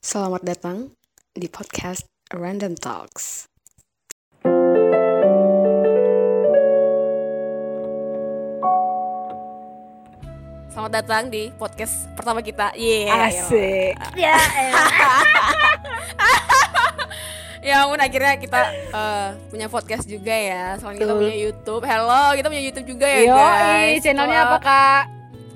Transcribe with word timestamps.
Selamat 0.00 0.40
datang 0.40 0.96
di 1.36 1.44
podcast 1.44 2.08
Random 2.32 2.72
Talks. 2.72 3.44
Selamat 10.72 11.04
datang 11.04 11.28
di 11.28 11.52
podcast 11.52 12.08
pertama 12.16 12.40
kita. 12.40 12.72
Iya. 12.72 13.28
Asik. 13.28 13.94
Ya, 14.24 14.40
Ya 17.60 17.84
ampun 17.84 18.00
akhirnya 18.00 18.40
kita 18.40 18.60
eh, 18.72 19.28
punya 19.52 19.68
podcast 19.68 20.08
juga 20.08 20.32
ya. 20.32 20.80
Selain 20.80 20.96
kita 20.96 21.12
punya 21.12 21.36
YouTube. 21.36 21.84
Hello, 21.84 22.32
kita 22.32 22.48
punya 22.48 22.64
YouTube 22.64 22.88
juga 22.88 23.04
ya 23.04 23.20
Yo, 23.20 23.36
guys. 23.36 24.00
channelnya 24.00 24.48
apa 24.48 24.58
kak? 24.64 25.02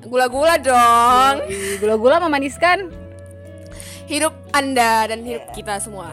Gula-gula 0.04 0.61
dong. 0.61 1.48
Gula-gula 1.80 2.20
memaniskan. 2.20 3.04
Hidup 4.05 4.36
Anda 4.52 5.08
dan 5.08 5.25
hidup 5.25 5.49
kita 5.57 5.81
semua. 5.81 6.13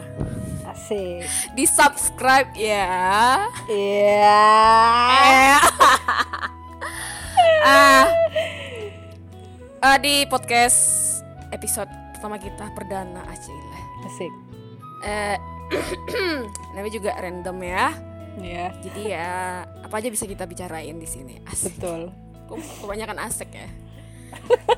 Asik. 0.64 1.28
Di 1.52 1.68
subscribe 1.68 2.48
ya. 2.56 3.44
Iya. 3.68 4.48
Eh. 5.12 5.60
ah. 7.68 8.08
Eh, 9.76 9.98
di 10.00 10.24
podcast 10.24 11.20
episode 11.52 11.92
pertama 12.16 12.40
kita 12.40 12.72
perdana 12.72 13.28
Acila. 13.28 13.80
Asik. 14.08 14.32
Eh 15.04 15.36
namanya 16.72 16.92
juga 16.96 17.12
random 17.20 17.60
ya. 17.60 17.92
Iya. 18.40 18.66
Jadi 18.80 19.02
ya 19.04 19.28
apa 19.68 20.00
aja 20.00 20.08
bisa 20.08 20.24
kita 20.24 20.48
bicarain 20.48 20.96
di 20.96 21.04
sini. 21.04 21.44
Asik. 21.44 21.76
Betul. 21.76 22.08
Kebanyakan 22.80 23.20
asik 23.20 23.52
ya. 23.52 23.68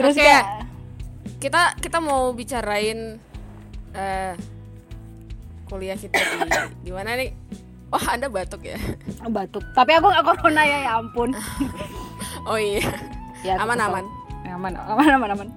Terus 0.00 0.16
Oke. 0.16 0.24
kak? 0.24 0.44
Kita 1.36 1.62
kita 1.76 1.98
mau 2.00 2.32
bicarain 2.32 3.20
eh 3.92 4.32
kuliah 5.68 6.00
kita 6.00 6.16
di 6.16 6.48
di 6.88 6.90
mana 6.90 7.20
nih? 7.20 7.36
Wah, 7.92 8.16
Anda 8.16 8.32
batuk 8.32 8.64
ya. 8.64 8.80
Batuk. 9.28 9.60
Tapi 9.76 9.90
aku 9.98 10.08
nggak 10.08 10.24
corona 10.24 10.62
ya, 10.64 10.78
ya 10.88 10.90
ampun. 10.96 11.36
Oh 12.48 12.56
iya. 12.56 12.80
Ya, 13.44 13.60
aman 13.60 13.76
aman. 13.76 14.04
aman 14.48 14.72
aman 14.80 15.10
aman 15.12 15.30
aman 15.36 15.48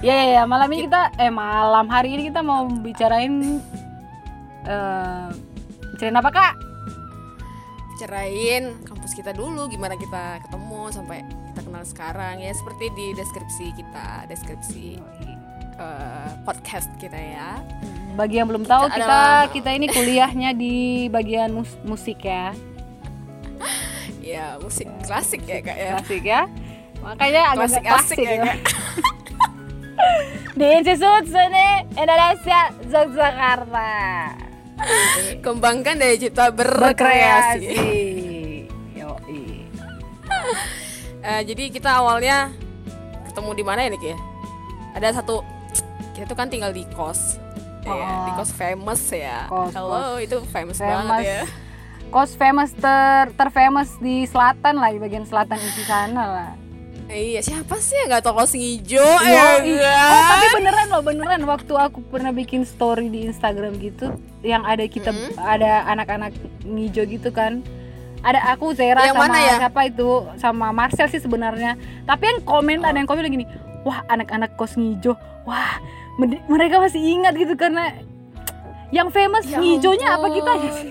ya 0.00 0.14
ya 0.14 0.26
ya 0.40 0.42
malam 0.48 0.68
ini 0.72 0.88
kita 0.88 1.12
eh 1.20 1.32
malam 1.32 1.86
hari 1.90 2.16
ini 2.16 2.28
kita 2.30 2.40
mau 2.40 2.64
bicarain 2.68 3.60
eh 4.64 5.26
bicarain 5.94 6.16
apa 6.18 6.30
kak 6.32 6.54
Bicarain 7.94 8.80
kampus 8.88 9.12
kita 9.12 9.36
dulu 9.36 9.68
gimana 9.68 9.92
kita 9.92 10.40
ketemu 10.48 10.88
sampai 10.88 11.20
kenal 11.70 11.86
sekarang 11.86 12.42
ya 12.42 12.50
seperti 12.50 12.90
di 12.90 13.06
deskripsi 13.14 13.66
kita, 13.72 14.26
deskripsi 14.26 14.98
eh, 15.78 16.30
podcast 16.42 16.90
kita 16.98 17.14
ya. 17.14 17.62
bagi 18.10 18.42
yang 18.42 18.50
belum 18.50 18.66
Kita 18.66 18.74
tahu 18.74 18.84
kita 18.90 18.98
adalah- 18.98 19.46
kita 19.54 19.70
ini 19.70 19.86
kuliahnya 19.86 20.50
di 20.52 20.74
bagian 21.06 21.54
mus- 21.54 21.78
musik 21.86 22.20
ya 22.20 22.50
Ya, 24.20 24.58
musik 24.58 24.90
klasik 25.06 25.46
ya, 25.46 25.62
Kak 25.62 25.76
ya. 25.78 25.90
klasik 25.96 26.22
ya 26.22 26.42
makanya 27.00 27.42
agak 27.48 27.70
Klasik 27.70 27.82
klasik, 27.82 28.18
asik 28.18 28.18
ya, 28.20 28.34
ya, 28.36 28.54
di 30.52 30.66
Institut 30.74 31.24
Seni 31.24 31.68
Indonesia 31.94 32.60
Yogyakarta 32.84 33.92
Kembangkan 35.38 35.94
daya 35.96 36.18
cipta 36.18 36.50
berkreasi 36.50 37.62
berkreasi. 37.62 38.66
Yoi. 38.96 39.40
Eh, 41.20 41.42
jadi 41.44 41.68
kita 41.68 41.90
awalnya 41.94 42.48
ketemu 43.24 43.50
di 43.52 43.62
mana 43.62 43.80
ya, 43.82 43.90
Nik 43.90 44.04
ya? 44.06 44.18
Ada 44.92 45.08
satu 45.16 45.44
kita 46.12 46.24
tuh 46.26 46.34
kan 46.34 46.48
tinggal 46.48 46.70
di 46.70 46.84
kos. 46.90 47.36
Ya, 47.80 47.92
Oh. 47.92 48.24
di 48.24 48.32
kos 48.34 48.50
famous 48.50 49.02
ya. 49.08 49.44
Kos, 49.46 49.72
Halo, 49.72 50.16
itu 50.18 50.36
famous, 50.46 50.76
Famous. 50.76 51.00
banget 51.06 51.24
ya. 51.24 51.42
kos 52.10 52.34
famous 52.34 52.74
ter 52.74 53.30
terfamous 53.32 53.94
di 53.96 54.26
selatan 54.26 54.74
lah 54.74 54.90
di 54.90 54.98
bagian 54.98 55.22
selatan 55.22 55.54
isi 55.56 55.86
sana 55.86 56.24
lah 56.26 56.50
iya, 57.06 57.38
siapa 57.38 57.78
sih 57.78 57.94
yang 57.94 58.10
nggak 58.10 58.26
tahu 58.26 58.34
kos 58.34 58.50
hijau 58.50 58.98
Yoi. 58.98 59.78
ya 59.78 59.94
Oh, 60.10 60.22
tapi 60.26 60.46
beneran 60.52 60.86
loh 60.90 61.02
beneran 61.02 61.42
waktu 61.46 61.70
aku 61.70 62.02
pernah 62.04 62.34
bikin 62.34 62.66
story 62.66 63.06
di 63.06 63.30
Instagram 63.30 63.78
gitu 63.78 64.10
yang 64.42 64.66
ada 64.66 64.82
kita 64.84 65.14
Mm-mm. 65.14 65.38
ada 65.38 65.86
anak-anak 65.86 66.34
ngijo 66.66 67.06
gitu 67.06 67.30
kan 67.30 67.62
ada 68.20 68.40
aku 68.52 68.72
Zera 68.72 69.04
Yang 69.04 69.16
sama 69.16 69.24
mana 69.26 69.38
ya? 69.38 69.54
siapa 69.58 69.80
itu 69.84 70.08
sama 70.36 70.66
Marcel 70.70 71.08
sih 71.08 71.18
sebenarnya 71.18 71.74
tapi 72.04 72.28
yang 72.28 72.40
komen 72.42 72.80
ada 72.80 72.94
yang 72.94 73.08
komen 73.08 73.26
gini 73.26 73.46
wah 73.82 74.04
anak-anak 74.06 74.54
kos 74.54 74.76
ngijo 74.76 75.16
wah 75.42 75.80
mereka 76.46 76.76
masih 76.78 77.00
ingat 77.00 77.32
gitu 77.32 77.56
karena 77.56 77.96
yang 78.90 79.08
famous 79.08 79.46
Ya 79.46 79.56
ngijonya 79.56 80.18
apa 80.18 80.26
kita 80.28 80.52
ya 80.60 80.70
sih 80.74 80.90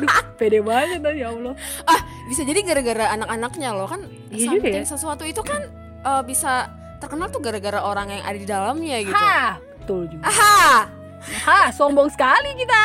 Duh, 0.00 0.08
pede 0.34 0.64
banget 0.64 1.04
ya 1.12 1.28
Allah 1.28 1.52
Ah, 1.84 2.00
bisa 2.24 2.40
jadi 2.40 2.64
gara-gara 2.64 3.12
anak-anaknya 3.12 3.68
loh 3.76 3.84
kan. 3.84 4.00
Iya 4.32 4.56
juga 4.56 4.68
ya. 4.70 4.82
Sesuatu 4.86 5.28
itu 5.28 5.42
kan 5.44 5.60
eh, 6.00 6.22
bisa 6.24 6.72
terkenal 6.96 7.28
tuh 7.28 7.40
gara-gara 7.40 7.80
orang 7.80 8.08
yang 8.10 8.22
ada 8.24 8.38
di 8.38 8.46
dalamnya 8.48 8.96
gitu. 9.00 9.16
ha 9.16 9.56
betul 9.80 10.04
juga 10.06 10.22
Aha. 10.28 10.99
Ha 11.42 11.68
sombong 11.70 12.08
sekali 12.08 12.50
kita 12.54 12.82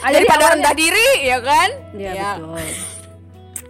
Ah, 0.00 0.10
jadi 0.10 0.14
Daripada 0.20 0.34
awalnya- 0.40 0.54
rendah 0.58 0.74
diri 0.74 1.08
ya 1.22 1.38
kan? 1.38 1.68
Iya 1.92 2.10
Ya. 2.12 2.30
betul. 2.36 2.66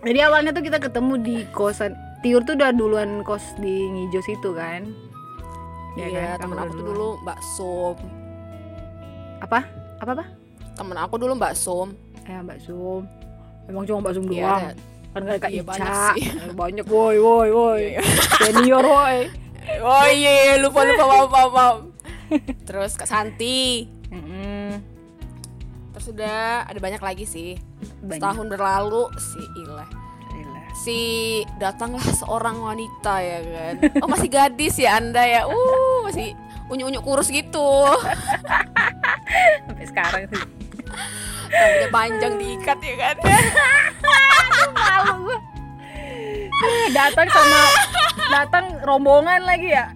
Jadi 0.02 0.18
awalnya 0.20 0.50
tuh 0.50 0.62
kita 0.62 0.78
ketemu 0.78 1.14
di 1.18 1.36
kosan 1.48 1.92
Tiur 2.20 2.40
tuh 2.40 2.54
udah 2.54 2.70
duluan 2.70 3.20
kos 3.20 3.42
di 3.56 3.84
Ngijo 3.84 4.22
situ 4.22 4.50
kan? 4.52 4.86
Iya, 5.92 6.38
kan? 6.38 6.46
temen 6.46 6.56
aku 6.56 6.72
tuh 6.72 6.86
dulu 6.86 7.08
Mbak 7.20 7.38
Som. 7.52 7.96
apa? 9.40 9.60
Apa 9.98 10.10
apa? 10.14 10.24
Temen 10.72 10.96
aku 10.96 11.14
dulu 11.18 11.34
Mbak 11.34 11.52
Som. 11.52 11.92
Eh 12.22 12.38
Mbak 12.38 12.58
Sum. 12.62 13.02
Emang 13.66 13.84
cuma 13.84 13.98
Mbak 14.00 14.12
Sum 14.14 14.24
Iya, 14.26 14.40
doang. 14.40 14.62
ada- 14.64 14.78
Kan 15.12 15.20
gak 15.20 15.28
ada 15.28 15.40
Kak 15.40 15.50
Iya, 15.50 15.60
Ica. 15.60 15.68
banyak 15.68 15.92
sih. 16.08 16.22
Banyak 16.54 16.86
woi 16.86 17.16
woi 17.18 17.48
woi. 17.50 17.82
Iya. 17.92 18.00
Senior 18.40 18.80
woi. 18.82 19.18
Oh 19.82 20.06
iya, 20.10 20.30
iya, 20.32 20.54
lupa 20.58 20.82
lupa 20.82 21.04
maaf 21.06 21.28
maaf. 21.30 21.50
maaf. 21.54 21.76
Terus 22.66 22.96
Kak 22.98 23.08
Santi. 23.08 23.86
Mm-mm. 24.10 24.80
Terus 25.92 26.06
udah 26.12 26.66
ada 26.66 26.78
banyak 26.80 27.02
lagi 27.02 27.24
sih. 27.28 27.60
Banyak. 28.02 28.18
Setahun 28.18 28.46
berlalu 28.50 29.04
si 29.20 29.42
Ilah. 29.62 29.90
Si 30.72 31.00
datanglah 31.60 32.00
seorang 32.00 32.56
wanita 32.56 33.20
ya 33.20 33.38
kan. 33.44 33.74
Oh 34.00 34.08
masih 34.08 34.32
gadis 34.32 34.80
ya 34.80 34.96
Anda 34.96 35.20
ya. 35.20 35.44
Uh 35.44 36.08
masih 36.08 36.32
unyu-unyu 36.72 37.04
kurus 37.04 37.28
gitu. 37.28 37.84
Sampai 39.68 39.84
sekarang 39.84 40.22
sih. 40.32 40.42
Rambutnya 41.52 41.88
panjang 41.92 42.34
diikat 42.40 42.78
ya 42.80 42.94
kan. 42.96 43.16
Malu 44.76 45.28
gua. 45.28 45.51
Datang 46.92 47.28
sama 47.28 47.60
datang 48.28 48.64
rombongan 48.80 49.42
lagi 49.42 49.70
ya. 49.70 49.90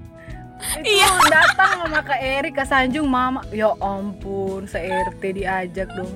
Itu 0.77 0.89
Iya. 0.89 1.09
datang 1.29 1.71
sama 1.81 2.01
Kak 2.01 2.19
Eri 2.19 2.51
ke 2.51 2.63
Sanjung 2.63 3.07
Mama. 3.07 3.45
Ya 3.51 3.71
ampun, 3.77 4.65
se-RT 4.65 5.23
diajak 5.33 5.89
dong. 5.93 6.11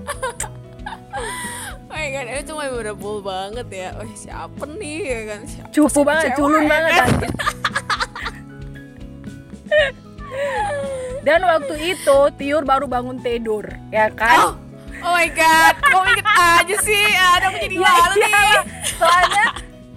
Oh 1.82 1.92
my 1.92 2.06
god, 2.08 2.26
itu 2.32 2.52
memorable 2.52 3.18
banget 3.20 3.68
ya. 3.68 3.88
Oh 3.94 4.06
siapa 4.10 4.64
nih 4.72 4.98
ya 5.02 5.20
kan? 5.28 5.40
Siapa 5.44 5.68
Cupu 5.68 6.00
banget, 6.00 6.24
cewek 6.24 6.36
culun 6.36 6.62
ya 6.62 6.68
banget 6.68 6.92
kan? 6.96 7.08
Dan 11.20 11.40
waktu 11.42 11.74
itu 11.92 12.18
Tiur 12.32 12.62
baru 12.64 12.86
bangun 12.86 13.20
tidur, 13.20 13.68
ya 13.90 14.08
kan? 14.08 14.38
Oh, 14.40 14.52
oh 15.04 15.12
my 15.12 15.28
god, 15.28 15.74
kok 15.76 16.00
inget 16.06 16.26
aja 16.26 16.76
sih? 16.80 17.04
Ada 17.12 17.46
aku 17.46 17.58
jadi 17.60 17.76
Iya, 17.76 17.90
malu 17.92 18.14
iya, 18.16 18.24
nih. 18.24 18.56
Soalnya 18.90 19.44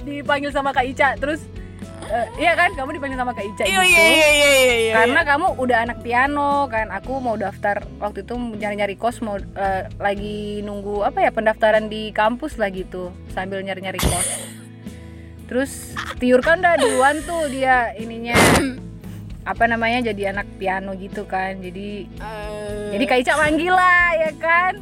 dipanggil 0.04 0.52
sama 0.52 0.70
Kak 0.70 0.86
Ica, 0.86 1.16
terus 1.16 1.42
eh, 2.06 2.28
iya 2.38 2.54
kan 2.54 2.70
kamu 2.74 2.96
dipanggil 2.96 3.16
sama 3.16 3.32
Kak 3.32 3.44
Ica 3.44 3.64
Iya 3.64 3.82
gitu. 3.82 3.96
iya 3.96 4.04
iya 4.06 4.28
iya 4.36 4.52
iya. 4.78 4.94
Karena 4.94 5.22
kamu 5.24 5.48
udah 5.56 5.78
anak 5.82 5.98
piano 6.00 6.68
kan, 6.68 6.92
aku 6.92 7.18
mau 7.18 7.36
daftar 7.36 7.82
waktu 7.98 8.22
itu 8.22 8.36
nyari-nyari 8.36 8.96
kos 8.96 9.20
mau 9.20 9.36
eh, 9.38 9.84
lagi 9.98 10.62
nunggu 10.62 11.02
apa 11.02 11.24
ya 11.24 11.32
pendaftaran 11.32 11.88
di 11.88 12.12
kampus 12.12 12.56
lah 12.56 12.68
gitu 12.70 13.10
sambil 13.32 13.60
nyari-nyari 13.60 13.98
kos. 13.98 14.28
Terus 15.44 15.94
Tiur 16.18 16.40
kan 16.40 16.60
udah 16.60 16.80
duluan 16.80 17.20
tuh 17.24 17.52
dia 17.52 17.92
ininya 17.94 18.34
apa 19.44 19.68
namanya 19.68 20.10
jadi 20.10 20.32
anak 20.32 20.48
piano 20.56 20.96
gitu 20.96 21.28
kan. 21.28 21.60
Jadi 21.60 22.08
Eh, 22.08 22.96
jadi 22.96 23.04
Kak 23.06 23.18
Ica 23.22 23.34
manggil 23.36 23.74
lah 23.74 24.08
ya 24.16 24.32
kan. 24.40 24.74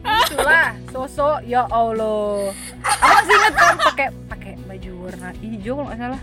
Itulah 0.24 0.72
sosok 0.88 1.44
ya 1.44 1.68
Allah. 1.68 2.48
Aku 2.80 3.04
masih 3.12 3.34
inget 3.36 3.54
kan 3.54 3.74
pakai 3.76 4.08
warna 5.00 5.28
hijau 5.40 5.80
kalau 5.80 5.88
nggak 5.88 5.98
salah. 5.98 6.20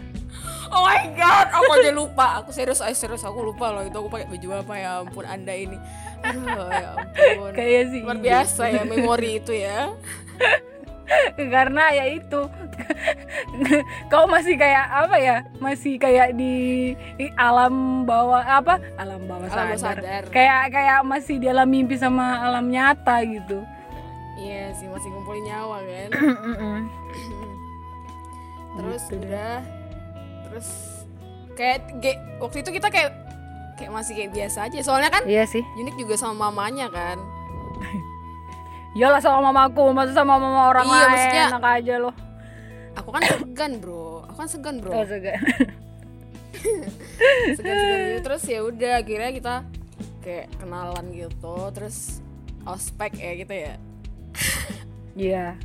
Oh 0.68 0.84
my 0.84 1.04
god, 1.16 1.48
aku 1.50 1.72
aja 1.80 1.92
lupa. 1.96 2.26
Aku 2.44 2.50
serius, 2.52 2.84
eh, 2.84 2.92
serius 2.92 3.24
aku 3.24 3.40
lupa 3.40 3.72
loh 3.72 3.82
itu 3.82 3.96
aku 3.96 4.12
pakai 4.12 4.28
baju 4.28 4.48
apa 4.60 4.74
ya 4.76 4.92
ampun 5.00 5.26
Anda 5.26 5.54
ini. 5.56 5.78
Aduh, 6.22 6.68
ya 6.70 6.90
ampun. 6.94 7.52
Kayak 7.56 7.84
sih. 7.90 8.02
Luar 8.04 8.20
biasa 8.20 8.64
ya 8.68 8.82
memori 8.84 9.40
itu 9.40 9.56
ya. 9.56 9.90
karena 11.56 11.88
ya 11.96 12.06
itu 12.12 12.42
kau 14.12 14.28
masih 14.28 14.60
kayak 14.60 14.86
apa 14.92 15.16
ya 15.16 15.36
masih 15.64 15.96
kayak 15.96 16.36
di, 16.36 16.92
di 17.16 17.32
alam 17.40 18.04
bawah 18.04 18.44
apa 18.44 18.76
alam 19.00 19.24
bawah 19.24 19.48
Alam 19.48 19.80
sadar. 19.80 20.04
sadar. 20.04 20.24
kayak 20.28 20.68
kayak 20.68 21.00
masih 21.08 21.40
di 21.40 21.48
alam 21.48 21.64
mimpi 21.64 21.96
sama 21.96 22.44
alam 22.44 22.68
nyata 22.68 23.24
gitu 23.24 23.64
iya 24.36 24.76
sih 24.76 24.92
masih 24.92 25.08
ngumpulin 25.08 25.48
nyawa 25.48 25.78
kan 25.80 26.10
terus 28.78 29.02
Gitu 29.04 29.18
udah 29.20 29.58
terus 30.46 30.68
kayak 31.54 31.80
ge- 31.98 32.22
waktu 32.38 32.58
itu 32.62 32.70
kita 32.72 32.88
kayak 32.88 33.12
kayak 33.76 33.92
masih 33.92 34.14
kayak 34.14 34.32
biasa 34.32 34.58
aja. 34.66 34.78
Soalnya 34.80 35.10
kan 35.10 35.24
iya 35.26 35.44
sih. 35.44 35.62
Unik 35.76 35.98
juga 35.98 36.16
sama 36.16 36.48
mamanya 36.48 36.88
kan. 36.88 37.18
Iyalah 38.98 39.20
sama 39.20 39.42
mamaku, 39.44 39.92
masa 39.92 40.10
sama 40.12 40.38
mama 40.38 40.70
orang 40.70 40.86
Iya, 40.86 40.94
lain 40.94 41.10
maksudnya- 41.12 41.50
enak 41.52 41.66
aja 41.76 41.96
loh. 42.00 42.16
aku 42.94 43.10
kan 43.12 43.22
segan 43.24 43.72
bro. 43.78 44.26
Aku 44.26 44.36
kan 44.36 44.48
segan 44.48 44.76
bro. 44.78 44.90
Oh, 44.92 45.06
segan. 45.06 45.38
segan-segan 47.54 48.00
gitu. 48.08 48.20
Terus 48.24 48.44
ya 48.44 48.60
udah 48.62 48.94
akhirnya 48.98 49.32
kita 49.32 49.56
kayak 50.20 50.48
kenalan 50.58 51.06
gitu. 51.12 51.56
Terus 51.72 52.26
ospek 52.66 53.14
ya 53.16 53.32
gitu 53.36 53.54
ya 53.54 53.74
Iya. 55.18 55.58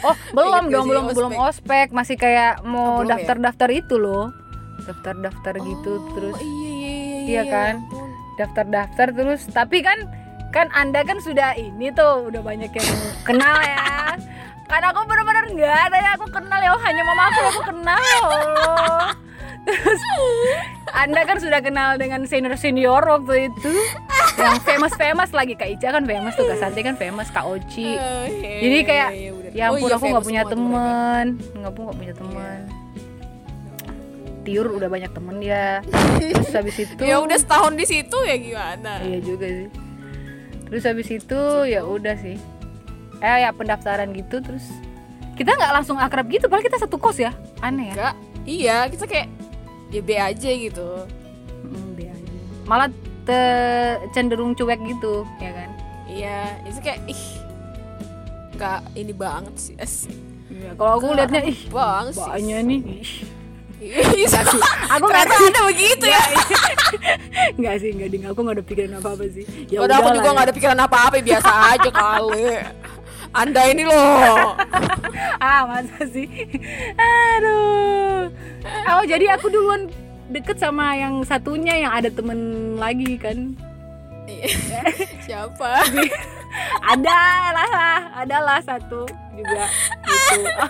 Oh, 0.00 0.16
belum 0.32 0.66
gitu 0.66 0.74
dong, 0.74 0.86
belum 0.88 1.04
belum 1.12 1.32
ospek. 1.38 1.92
masih 1.92 2.16
kayak 2.16 2.58
Oh, 2.58 2.66
mau 2.66 2.90
belum 2.98 3.06
ya? 3.06 3.10
daftar-daftar 3.14 3.68
itu 3.70 3.94
loh. 3.96 4.32
Daftar-daftar 4.80 5.54
gitu 5.60 5.92
Oh, 5.92 6.10
terus 6.10 6.36
iya 6.40 6.70
iya 6.70 6.90
iya 6.90 7.18
Iya 7.22 7.42
kan? 7.46 7.74
ya 7.78 8.02
daftar-daftar 8.40 9.06
terus 9.12 9.44
tapi 9.46 9.84
kan 9.84 10.08
kan 10.48 10.72
Anda 10.72 11.04
kan 11.04 11.20
sudah 11.20 11.52
ini 11.54 11.92
tuh 11.92 12.26
udah 12.26 12.40
banyak 12.40 12.72
yang 12.72 12.90
kenal 13.22 13.56
ya. 13.60 13.78
Kan 14.66 14.82
aku 14.82 15.02
benar-benar 15.02 15.44
enggak 15.46 15.76
ada 15.84 15.98
ya 15.98 16.10
aku 16.14 16.26
kenal 16.30 16.58
ya 16.58 16.70
hanya 16.80 17.02
mama 17.02 17.22
aku 17.24 17.36
yang 17.36 17.50
aku 17.50 17.62
kenal. 17.66 18.00
ya 18.00 18.18
Allah. 18.22 19.06
Terus 19.66 20.00
Anda 20.90 21.20
kan 21.22 21.36
sudah 21.36 21.60
kenal 21.60 21.94
dengan 21.94 22.24
senior-senior 22.24 23.02
waktu 23.04 23.50
itu 23.50 23.70
yang 24.40 24.58
famous-famous 24.64 25.30
lagi 25.30 25.54
Kak 25.54 25.68
Ica 25.68 25.88
kan 25.92 26.04
famous 26.04 26.34
tuh 26.34 26.44
Kak 26.48 26.58
Santi 26.58 26.80
kan 26.80 26.96
famous 26.96 27.28
Kak 27.28 27.44
Oci. 27.44 27.94
Eh, 27.94 28.26
iya, 28.26 28.60
Jadi 28.64 28.76
iya, 28.76 28.88
kayak 28.88 29.08
iya, 29.12 29.30
bener. 29.36 29.50
ya 29.52 29.64
Oh 29.68 29.76
ampun 29.76 29.88
iya, 29.88 29.96
aku 29.96 30.04
nggak 30.08 30.16
famous 30.16 30.26
punya 30.26 30.42
teman, 30.48 31.26
nggak 31.54 31.72
pun 31.72 31.82
nggak 31.86 31.98
punya 32.00 32.14
teman. 32.16 32.58
Tiur 34.40 34.66
udah 34.72 34.88
banyak 34.88 35.12
temen 35.12 35.36
ya. 35.44 35.84
Terus 36.16 36.52
habis 36.56 36.76
itu 36.80 37.02
ya 37.04 37.16
udah 37.20 37.36
setahun 37.36 37.72
di 37.76 37.84
situ 37.84 38.16
ya 38.24 38.36
gimana 38.40 39.04
Iya 39.04 39.18
juga 39.20 39.46
sih. 39.46 39.68
Terus 40.70 40.82
habis 40.86 41.08
itu 41.12 41.40
ya 41.68 41.80
udah 41.84 42.16
sih. 42.16 42.36
Eh 43.20 43.38
ya 43.44 43.52
pendaftaran 43.52 44.10
gitu 44.16 44.40
terus 44.40 44.64
kita 45.36 45.56
nggak 45.56 45.72
langsung 45.72 45.96
akrab 45.96 46.28
gitu, 46.28 46.52
padahal 46.52 46.64
kita 46.68 46.76
satu 46.80 47.00
kos 47.00 47.16
ya. 47.16 47.32
Aneh 47.60 47.92
ya. 47.92 47.94
enggak 47.96 48.14
iya 48.48 48.76
kita 48.88 49.04
kayak 49.04 49.28
ya 49.92 50.00
B 50.00 50.10
aja 50.16 50.50
gitu 50.52 50.88
Mm, 51.60 51.92
be 51.92 52.08
aja. 52.08 52.38
Malah 52.64 52.88
cenderung 54.10 54.52
cuek 54.52 54.80
gitu, 54.84 55.24
ya 55.38 55.50
kan? 55.52 55.70
iya 56.06 56.58
itu 56.66 56.78
kayak 56.82 57.00
ih 57.06 57.22
nggak 58.54 58.80
ini 58.94 59.12
banget 59.14 59.54
sih 59.56 59.74
asik 59.78 60.14
Iya, 60.50 60.74
kalau 60.74 60.98
aku 60.98 61.14
liatnya 61.14 61.46
ih 61.46 61.58
banget 61.70 62.12
sih 62.18 62.26
banyak 62.26 62.58
nih. 62.66 62.80
Ih. 62.82 63.10
Iya. 63.80 64.28
Aku 64.98 65.06
nggak 65.06 65.24
Ternyata 65.24 65.34
tahu. 65.38 65.46
ada 65.48 65.60
begitu 65.70 66.04
ya. 66.04 66.22
Nggak 67.62 67.74
sih, 67.80 67.90
nggak 67.94 68.08
ding. 68.10 68.24
Aku 68.26 68.38
nggak 68.42 68.56
ada 68.58 68.64
pikiran 68.66 68.92
apa 68.98 69.08
apa 69.14 69.24
sih. 69.30 69.44
Ya 69.70 69.78
Padahal 69.80 70.00
aku 70.02 70.10
juga 70.18 70.26
ya. 70.28 70.32
nggak 70.34 70.46
ada 70.50 70.54
pikiran 70.58 70.78
apa-apa, 70.82 71.16
biasa 71.22 71.50
aja 71.70 71.90
kali. 71.94 72.44
Anda 73.30 73.62
ini 73.70 73.84
loh. 73.86 74.58
ah 75.40 75.60
masa 75.64 76.04
sih 76.04 76.28
aduh 77.00 78.28
oh 78.92 79.04
jadi 79.08 79.38
aku 79.38 79.48
duluan 79.48 79.88
deket 80.30 80.56
sama 80.62 80.94
yang 80.94 81.26
satunya 81.26 81.74
yang 81.74 81.92
ada 81.92 82.08
temen 82.08 82.74
lagi 82.78 83.18
kan. 83.18 83.58
Siapa? 85.26 85.70
ada 86.94 87.18
lah 87.54 87.70
ada 88.22 88.36
lah 88.42 88.58
satu 88.62 89.06
juga 89.34 89.64
gitu. 90.06 90.50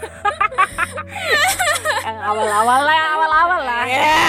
Yang 2.00 2.18
awal-awal 2.24 2.80
lah 2.88 2.94
yang 2.96 3.10
awal-awal 3.12 3.60
lah. 3.60 3.84
Ya, 3.84 4.24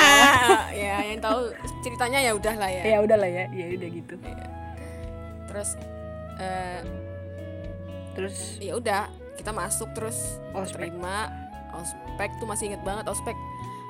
ya 0.75 0.95
yang 1.07 1.19
tahu 1.23 1.55
ceritanya 1.83 2.19
ya 2.19 2.31
udah 2.35 2.55
lah 2.59 2.67
ya. 2.67 2.83
ya 2.83 2.97
udahlah 2.99 3.29
ya 3.31 3.45
ya 3.51 3.65
udah 3.79 3.89
gitu. 3.89 4.13
Terus 5.47 5.69
eh, 6.39 6.79
terus? 8.15 8.35
ya 8.59 8.75
udah 8.75 9.07
kita 9.39 9.51
masuk 9.55 9.89
terus 9.95 10.39
Ospek. 10.51 10.91
terima 10.91 11.31
ospek 11.71 12.29
tuh 12.37 12.47
masih 12.47 12.71
inget 12.71 12.83
banget 12.83 13.07
ospek 13.07 13.35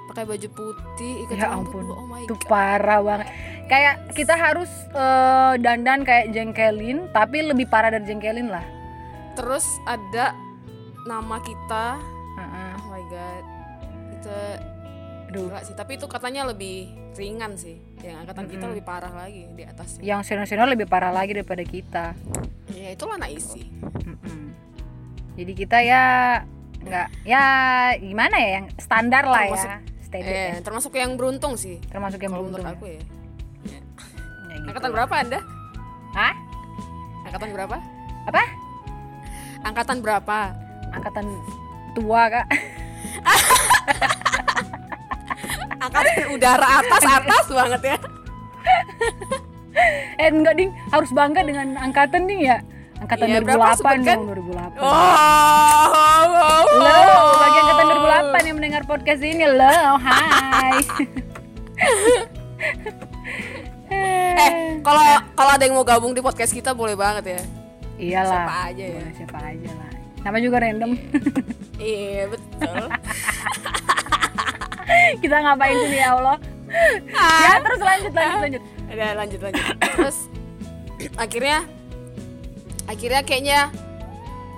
pakai 0.09 0.23
baju 0.25 0.47
putih 0.51 1.13
ikat 1.27 1.37
ya 1.37 1.53
rambut 1.53 1.83
ampun 1.83 1.83
oh 1.93 2.07
my 2.09 2.21
itu 2.25 2.35
god. 2.35 2.47
parah 2.49 2.99
banget. 3.03 3.27
Kayak 3.69 3.95
kita 4.17 4.35
harus 4.35 4.71
eh, 4.91 5.53
dandan 5.61 6.03
kayak 6.03 6.35
jengkelin 6.35 7.07
tapi 7.13 7.45
lebih 7.45 7.69
parah 7.69 7.93
dari 7.93 8.05
jengkelin 8.09 8.51
lah. 8.51 8.65
Terus 9.37 9.63
ada 9.87 10.35
nama 11.07 11.37
kita. 11.39 11.97
Heeh. 12.37 12.71
oh 12.81 12.87
my 12.91 13.03
god. 13.07 13.43
Itu 14.19 14.35
Aduh. 15.31 15.47
gila 15.47 15.59
sih. 15.63 15.75
Tapi 15.77 15.95
itu 15.95 16.05
katanya 16.11 16.51
lebih 16.51 16.91
ringan 17.15 17.55
sih. 17.55 17.79
Yang 18.03 18.27
angkatan 18.27 18.45
kita 18.49 18.57
Mm-mm. 18.65 18.71
lebih 18.75 18.85
parah 18.87 19.13
lagi 19.13 19.45
di 19.53 19.63
atasnya 19.63 20.01
yang 20.01 20.19
senior-senior 20.25 20.67
lebih 20.73 20.89
parah 20.89 21.13
lagi 21.13 21.37
daripada 21.37 21.63
kita. 21.63 22.05
Ya 22.71 22.95
itulah 22.95 23.19
naisi 23.19 23.67
Mm-mm. 24.07 24.55
jadi 25.35 25.53
kita 25.53 25.77
ya 25.83 26.03
nggak 26.81 27.07
ya 27.27 27.43
gimana 27.99 28.35
ya 28.41 28.49
yang 28.57 28.67
standar 28.79 29.27
lah 29.27 29.43
ya 29.43 29.75
Standar 30.11 30.27
eh 30.27 30.49
ya. 30.51 30.59
termasuk 30.59 30.91
yang 30.99 31.15
beruntung 31.15 31.55
sih. 31.55 31.79
Termasuk 31.87 32.19
yang 32.19 32.35
beruntung 32.35 32.59
menurut 32.59 32.67
ya. 32.67 32.75
aku 32.75 32.85
ya 32.91 32.99
Ya 34.51 34.57
gitu. 34.59 34.67
angkatan 34.67 34.91
berapa 34.91 35.13
anda? 35.15 35.39
Hah? 36.11 36.33
angkatan 37.23 37.49
berapa? 37.55 37.75
Apa? 38.27 38.43
angkatan 39.63 39.97
berapa? 40.03 40.37
Angkatan 40.91 41.25
tua 41.95 42.21
kak. 42.27 42.45
Angkatan 45.81 46.15
udara 46.35 46.67
atas 46.83 47.03
atas 47.07 47.45
banget 47.49 47.81
ya. 47.95 47.97
Eh 50.19 50.29
enggak 50.29 50.53
ding. 50.59 50.69
Harus 50.91 51.09
bangga 51.09 51.41
dengan 51.41 51.73
angkatan 51.79 52.27
ding 52.27 52.43
ya 52.43 52.59
angkatan 53.01 53.25
Iya, 53.27 53.39
berapa 53.41 53.65
2008 53.73 53.79
sebutkan? 53.81 54.05
dong 54.05 54.23
2008 54.29 54.77
oh, 54.77 54.85
oh, 54.85 56.27
oh, 56.37 56.61
Lo, 56.77 57.01
bagi 57.35 57.57
angkatan 57.59 57.85
2008 57.89 58.47
yang 58.47 58.55
mendengar 58.55 58.83
podcast 58.85 59.21
ini, 59.21 59.43
lo, 59.43 59.75
hai. 59.97 60.77
eh 63.91 64.51
kalau 64.79 65.01
kalau 65.33 65.51
ada 65.51 65.63
yang 65.63 65.75
mau 65.75 65.83
gabung 65.83 66.13
di 66.13 66.21
podcast 66.21 66.51
kita 66.51 66.71
boleh 66.71 66.95
banget 66.95 67.37
ya 67.37 67.41
Iyalah. 67.99 68.29
siapa 68.31 68.53
aja 68.71 68.83
ya 68.83 68.97
Boleh 68.97 69.13
siapa 69.13 69.37
aja 69.37 69.69
lah. 69.71 69.89
Nama 70.21 70.37
juga 70.37 70.57
random. 70.59 70.91
iya 71.77 72.29
betul 72.29 72.85
Kita 75.21 75.35
ngapain 75.37 75.77
sih 75.83 75.97
ya 75.97 76.13
Allah? 76.13 76.37
ya 77.11 77.53
terus 77.59 77.79
lanjut 77.79 78.13
lanjut 78.13 78.39
lanjut. 78.39 78.61
Udah 78.87 79.09
lanjut 79.13 79.39
lanjut. 79.39 79.65
Terus 79.81 80.17
akhirnya 81.15 81.57
akhirnya 82.91 83.21
kayaknya 83.23 83.59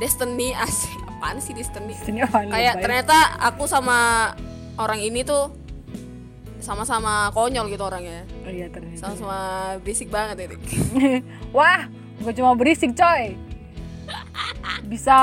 Destiny 0.02 0.58
asik 0.58 0.98
apaan 1.06 1.38
sih 1.38 1.54
Destiny? 1.54 1.94
Orang 2.26 2.50
Kayak 2.50 2.82
ternyata 2.82 3.38
aku 3.40 3.70
sama 3.70 4.34
orang 4.76 5.00
ini 5.00 5.22
tuh 5.22 5.54
sama-sama 6.64 7.30
konyol 7.36 7.70
gitu 7.70 7.84
orangnya. 7.86 8.26
Oh 8.48 8.52
iya 8.52 8.68
ternyata. 8.72 8.98
Sama-sama 8.98 9.40
berisik 9.84 10.10
banget 10.10 10.36
ya. 10.44 10.48
Dik. 10.56 10.62
Wah, 11.56 11.86
gue 12.24 12.34
cuma 12.34 12.58
berisik 12.58 12.96
coy. 12.98 13.38
Bisa 14.88 15.16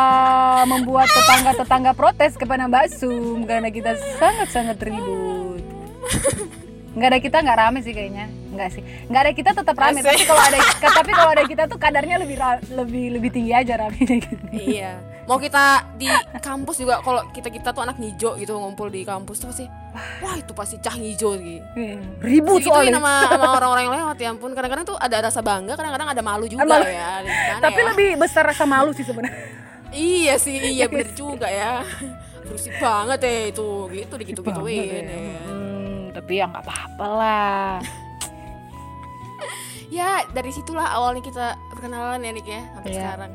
membuat 0.64 1.08
tetangga-tetangga 1.12 1.92
protes 1.92 2.36
kepada 2.36 2.68
Mbak 2.68 2.86
Sum 2.96 3.44
karena 3.44 3.68
kita 3.68 3.96
sangat-sangat 4.20 4.76
ribut. 4.80 5.64
Nggak 6.90 7.08
ada 7.08 7.18
kita 7.18 7.36
nggak 7.38 7.58
rame 7.58 7.78
sih 7.80 7.92
kayaknya. 7.92 8.26
Nggak 8.50 8.68
sih. 8.74 8.82
Nggak 9.06 9.20
ada 9.20 9.32
kita 9.32 9.50
tetap 9.54 9.76
rame. 9.76 9.98
Asik. 9.98 10.10
Tapi 10.10 10.24
kalau 10.26 10.42
ada 10.42 10.58
tapi 10.98 11.10
kalau 11.14 11.30
ada 11.30 11.44
kita 11.46 11.62
tuh 11.66 11.78
kadarnya 11.78 12.16
lebih 12.18 12.36
lebih 12.72 13.04
lebih 13.14 13.30
tinggi 13.30 13.52
aja 13.54 13.74
rame 13.78 13.98
gitu. 14.18 14.34
iya. 14.50 14.98
Mau 15.24 15.38
kita 15.38 15.94
di 15.94 16.10
kampus 16.42 16.82
juga 16.82 16.98
kalau 16.98 17.22
kita 17.30 17.46
kita 17.48 17.70
tuh 17.70 17.86
anak 17.86 18.02
ngijo 18.02 18.34
gitu 18.34 18.50
ngumpul 18.52 18.90
di 18.90 19.06
kampus 19.06 19.38
tuh 19.38 19.54
pasti 19.54 19.62
wah 20.18 20.34
itu 20.34 20.50
pasti 20.50 20.76
cah 20.82 20.98
ngijo 20.98 21.38
gitu. 21.38 21.62
Ribut 22.18 22.58
Digituin 22.58 22.90
soalnya. 22.90 22.98
sama, 22.98 23.14
sama 23.30 23.48
orang-orang 23.62 23.82
yang 23.86 23.94
lewat 23.94 24.16
ya 24.18 24.28
ampun 24.28 24.50
kadang-kadang 24.50 24.82
tuh 24.84 24.98
ada 24.98 25.16
rasa 25.22 25.38
bangga 25.38 25.78
kadang-kadang 25.78 26.10
ada 26.10 26.18
malu 26.20 26.50
juga 26.50 26.66
Malu. 26.66 26.82
ya 26.82 27.22
Tapi 27.62 27.78
ya? 27.78 27.86
lebih 27.94 28.08
besar 28.18 28.42
rasa 28.42 28.66
malu 28.66 28.90
sih 28.90 29.06
sebenarnya. 29.06 29.38
iya 29.94 30.34
sih 30.34 30.58
iya 30.74 30.90
bener 30.90 31.14
juga 31.14 31.46
ya 31.46 31.86
bersih 32.42 32.74
banget 32.82 33.18
ya 33.22 33.54
itu 33.54 33.66
gitu 33.86 34.14
digitu 34.18 34.40
gituin 34.42 35.04
ya. 35.06 35.18
Ya. 36.20 36.22
Tapi 36.22 36.32
ya 36.36 36.44
nggak 36.52 36.64
apa-apa 36.68 37.06
lah. 37.16 37.72
ya 39.96 40.10
dari 40.30 40.50
situlah 40.52 40.86
awalnya 40.92 41.24
kita 41.24 41.46
perkenalan 41.72 42.20
ya 42.20 42.30
Nik 42.30 42.46
ya 42.46 42.62
sampai 42.76 42.90
Iya. 42.92 43.00
sekarang. 43.00 43.32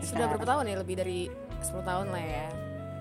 Sudah 0.00 0.24
berapa 0.28 0.46
tahun 0.46 0.64
ya? 0.68 0.76
Lebih 0.80 0.96
dari 1.00 1.20
10 1.64 1.80
tahun 1.80 2.06
lah 2.12 2.24
ya. 2.24 2.46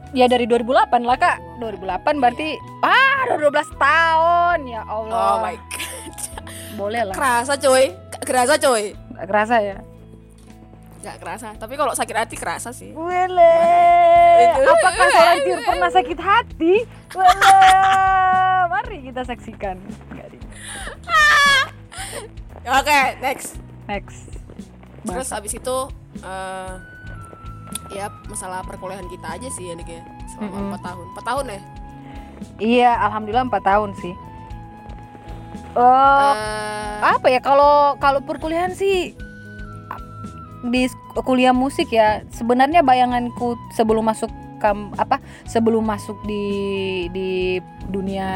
Ya 0.09 0.25
dari 0.25 0.45
2008 0.47 1.05
lah 1.05 1.17
kak. 1.19 1.38
2008 1.61 2.17
berarti 2.17 2.57
Ah 2.81 3.29
udah 3.29 3.38
12 3.38 3.69
tahun 3.77 4.57
Ya 4.65 4.81
Allah. 4.88 5.13
Oh 5.13 5.38
my 5.43 5.55
god. 5.69 6.17
Boleh 6.79 7.01
lah. 7.11 7.15
Kerasa 7.15 7.59
coy 7.59 7.91
Gak 8.09 8.23
kerasa 8.23 8.55
coy 8.55 8.95
Nggak 8.95 9.27
kerasa 9.27 9.55
ya? 9.59 9.77
Gak 10.99 11.15
kerasa. 11.23 11.55
Tapi 11.55 11.79
kalau 11.79 11.95
sakit 11.95 12.15
hati 12.15 12.35
kerasa 12.35 12.75
sih. 12.75 12.91
Wele. 12.91 13.55
Apakah 14.75 15.07
seorang 15.07 15.39
pernah 15.63 15.91
sakit 15.91 16.19
hati? 16.19 16.73
Wele 17.15 17.59
Mari 18.69 18.97
kita 19.09 19.25
saksikan 19.25 19.81
ding. 20.29 20.45
oke 22.69 22.99
next. 23.19 23.57
Next. 23.89 24.29
Terus 25.01 25.29
abis 25.33 25.57
itu 25.57 25.77
eh 26.21 26.73
ya 27.89 28.13
masalah 28.29 28.61
perkuliahan 28.61 29.09
kita 29.09 29.41
aja 29.41 29.49
sih 29.49 29.73
ya 29.73 29.73
ya 29.73 30.05
selama 30.38 30.69
Mm-mm. 30.69 30.77
4 30.77 30.85
tahun. 30.85 31.05
4 31.17 31.29
tahun 31.29 31.45
ya? 31.49 31.61
Iya 32.61 32.91
Alhamdulillah 33.09 33.45
4 33.49 33.57
tahun 33.65 33.89
sih. 33.97 34.13
Eh 35.73 35.79
Eh, 35.79 36.95
apa 37.01 37.27
ya 37.29 37.41
kalau 37.41 37.97
kalau 37.97 38.21
perkuliahan 38.21 38.73
sih 38.77 39.17
di 40.59 40.83
kuliah 41.23 41.55
musik 41.55 41.88
ya 41.89 42.21
sebenarnya 42.35 42.83
bayanganku 42.83 43.55
sebelum 43.71 44.03
masuk 44.11 44.27
kam 44.59 44.91
apa 44.99 45.17
sebelum 45.47 45.81
masuk 45.81 46.19
di 46.27 46.43
di 47.09 47.29
dunia 47.87 48.29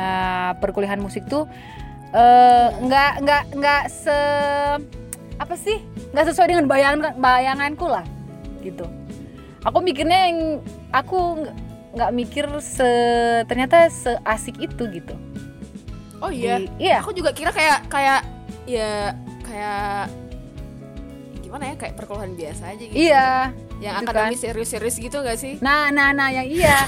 perkuliahan 0.57 0.97
musik 0.97 1.27
tuh 1.27 1.45
eh, 2.15 2.67
nggak 2.79 3.13
nggak 3.21 3.43
nggak 3.53 3.83
se 3.91 4.17
apa 5.37 5.55
sih 5.57 5.77
nggak 6.15 6.25
sesuai 6.31 6.47
dengan 6.55 6.65
bayangan 6.65 7.13
bayanganku 7.19 7.85
lah 7.85 8.05
gitu. 8.63 8.87
Aku 9.63 9.79
mikirnya 9.79 10.31
yang 10.31 10.39
aku 10.91 11.43
nggak- 11.43 11.57
nggak 11.93 12.11
mikir 12.15 12.45
se 12.59 12.89
ternyata 13.45 13.87
seasik 13.87 14.59
itu 14.59 14.87
gitu. 14.91 15.15
Oh 16.23 16.31
iya? 16.31 16.63
Di- 16.63 16.71
iya. 16.79 17.03
Aku 17.03 17.11
juga 17.11 17.35
kira 17.35 17.51
kayak 17.51 17.91
kayak 17.91 18.21
ya 18.63 19.11
kayak 19.43 20.07
gimana 21.43 21.63
ya 21.69 21.75
kayak 21.75 21.93
perkuliahan 21.99 22.33
biasa 22.33 22.63
aja 22.71 22.83
gitu. 22.87 22.95
Iya 22.95 23.29
yang 23.83 23.95
gitu 23.97 24.07
akademis 24.07 24.39
serius-serius 24.39 24.95
gitu 24.97 25.17
gak 25.19 25.35
sih 25.35 25.59
Nah, 25.59 25.89
nah, 25.89 26.09
nah, 26.09 26.29
yang 26.29 26.47
iya. 26.47 26.87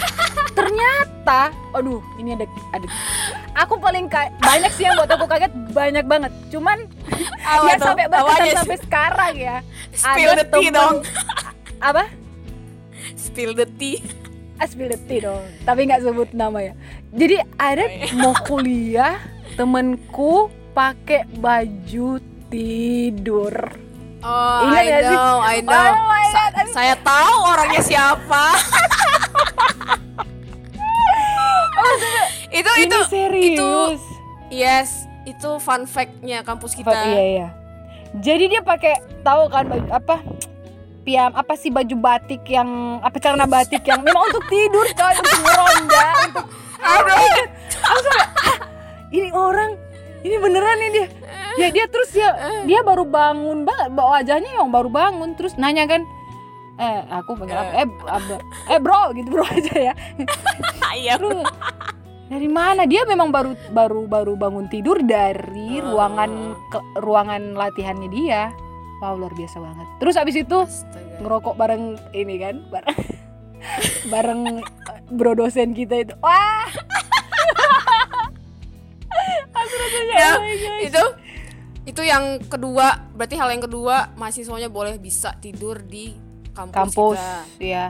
Ternyata, 0.49 1.51
aduh, 1.71 1.99
ini 2.15 2.31
ada 2.31 2.43
ada. 2.71 2.87
Aku 3.57 3.75
paling 3.75 4.07
ka- 4.07 4.31
banyak 4.37 4.71
sih 4.71 4.83
yang 4.83 4.95
buat 4.95 5.09
aku 5.09 5.25
kaget, 5.25 5.51
banyak 5.69 6.05
banget. 6.05 6.31
Cuman 6.47 6.87
Apa 7.45 7.67
ya 7.67 7.75
sampai 7.77 8.05
berkesan 8.07 8.39
aja? 8.41 8.55
sampai 8.57 8.77
sekarang 8.79 9.33
ya. 9.35 9.55
spill 9.91 10.29
ada 10.29 10.37
the 10.37 10.45
tea 10.49 10.55
temen- 10.65 10.73
dong 10.73 10.95
Apa? 11.91 12.03
spill 13.15 13.51
the 13.51 13.67
tea 13.69 13.99
Ah, 14.55 14.63
spill 14.63 14.87
the 14.87 14.99
tea 15.01 15.19
dong. 15.19 15.43
Tapi 15.61 15.83
nggak 15.83 15.99
sebut 16.01 16.31
nama 16.31 16.63
ya. 16.63 16.73
Jadi 17.11 17.35
ada 17.53 17.83
Oh, 17.83 17.91
iya. 17.91 18.07
mau 18.15 18.31
kuliah, 18.37 19.19
temenku 19.53 20.47
pakai 20.71 21.27
baju 21.33 22.23
tidur. 22.47 23.51
Oh 24.25 24.65
Ingat 24.65 24.75
I 24.75 24.85
gak 24.87 25.01
sih? 25.03 25.13
know 25.13 25.35
I 25.39 25.57
know 25.61 25.71
Oh 25.71 26.03
my 26.03 26.25
Sa- 26.27 26.49
God, 26.49 26.53
I'm- 26.57 26.73
saya 26.73 26.95
tahu 26.99 27.35
orangnya 27.45 27.81
siapa 27.81 28.43
itu 32.51 32.69
Ini 32.71 32.83
itu 32.83 32.99
serius. 33.05 34.01
yes 34.47 34.89
itu 35.23 35.57
fun 35.57 35.83
fact-nya 35.85 36.41
kampus 36.41 36.73
kita 36.73 36.93
Iya 36.93 37.23
iya. 37.27 37.47
Jadi 38.15 38.47
dia 38.47 38.61
pakai 38.61 38.95
tahu 39.21 39.49
kan 39.49 39.65
baju 39.65 39.89
apa? 39.91 40.23
Piam 41.01 41.33
apa 41.33 41.53
sih 41.53 41.67
baju 41.67 41.91
batik 41.95 42.47
yang 42.47 42.65
apa 42.99 43.17
celana 43.17 43.45
batik 43.45 43.83
yang 43.83 43.99
memang 43.99 44.25
untuk 44.25 44.41
tidur 44.47 44.85
coy 44.87 45.13
untuk 45.13 45.39
ngeronda 45.39 46.05
untuk 46.23 46.45
aduh 46.79 47.17
"Hah, 47.85 48.57
ini 49.09 49.29
orang 49.29 49.77
ini 50.21 50.35
beneran 50.35 50.77
nih 50.79 50.89
dia 50.91 51.07
ya 51.55 51.67
dia 51.71 51.85
terus 51.87 52.11
ya 52.11 52.29
dia 52.63 52.81
baru 52.81 53.03
bangun 53.03 53.63
banget 53.63 53.89
wajahnya 53.93 54.51
yang 54.57 54.69
baru 54.69 54.89
bangun 54.89 55.33
terus 55.33 55.55
nanya 55.55 55.87
kan 55.87 56.03
eh 56.75 56.99
aku 57.07 57.39
panggil 57.39 57.55
apa? 57.55 57.71
Eh. 57.73 57.87
Ab- 58.03 58.43
eh 58.67 58.79
bro 58.79 59.15
gitu 59.15 59.31
bro 59.31 59.47
aja 59.55 59.91
ya. 59.91 59.93
Iya. 60.91 61.15
Dari 62.25 62.49
mana? 62.49 62.83
Dia 62.83 63.05
memang 63.05 63.31
baru 63.31 63.55
baru 63.71 64.03
baru 64.05 64.33
bangun 64.35 64.67
tidur 64.67 64.99
dari 64.99 65.79
ruangan 65.79 66.51
ke- 66.67 66.85
ruangan 66.99 67.55
latihannya 67.55 68.11
dia. 68.11 68.51
Wow 68.99 69.15
luar 69.15 69.31
biasa 69.31 69.59
banget. 69.59 69.87
Terus 69.99 70.15
abis 70.15 70.35
itu 70.35 70.57
Astaga. 70.57 71.19
ngerokok 71.23 71.55
bareng 71.55 71.83
ini 72.11 72.35
kan 72.35 72.55
bareng 72.67 72.97
bareng 74.11 74.41
eh, 74.59 74.99
bro 75.09 75.31
dosen 75.31 75.71
kita 75.71 75.95
itu. 76.01 76.13
Wah! 76.19 76.67
Aku 79.55 79.73
rasanya 79.73 80.15
Ya, 80.15 80.31
oh 80.35 80.43
itu 80.81 81.03
itu 81.85 82.01
yang 82.01 82.41
kedua 82.49 83.13
berarti 83.13 83.37
hal 83.37 83.49
yang 83.53 83.63
kedua 83.63 84.13
mahasiswanya 84.17 84.73
boleh 84.73 84.97
bisa 84.97 85.37
tidur 85.37 85.85
di 85.85 86.17
kampus, 86.51 86.73
kampus 86.73 87.19
kita. 87.57 87.61
ya 87.61 87.87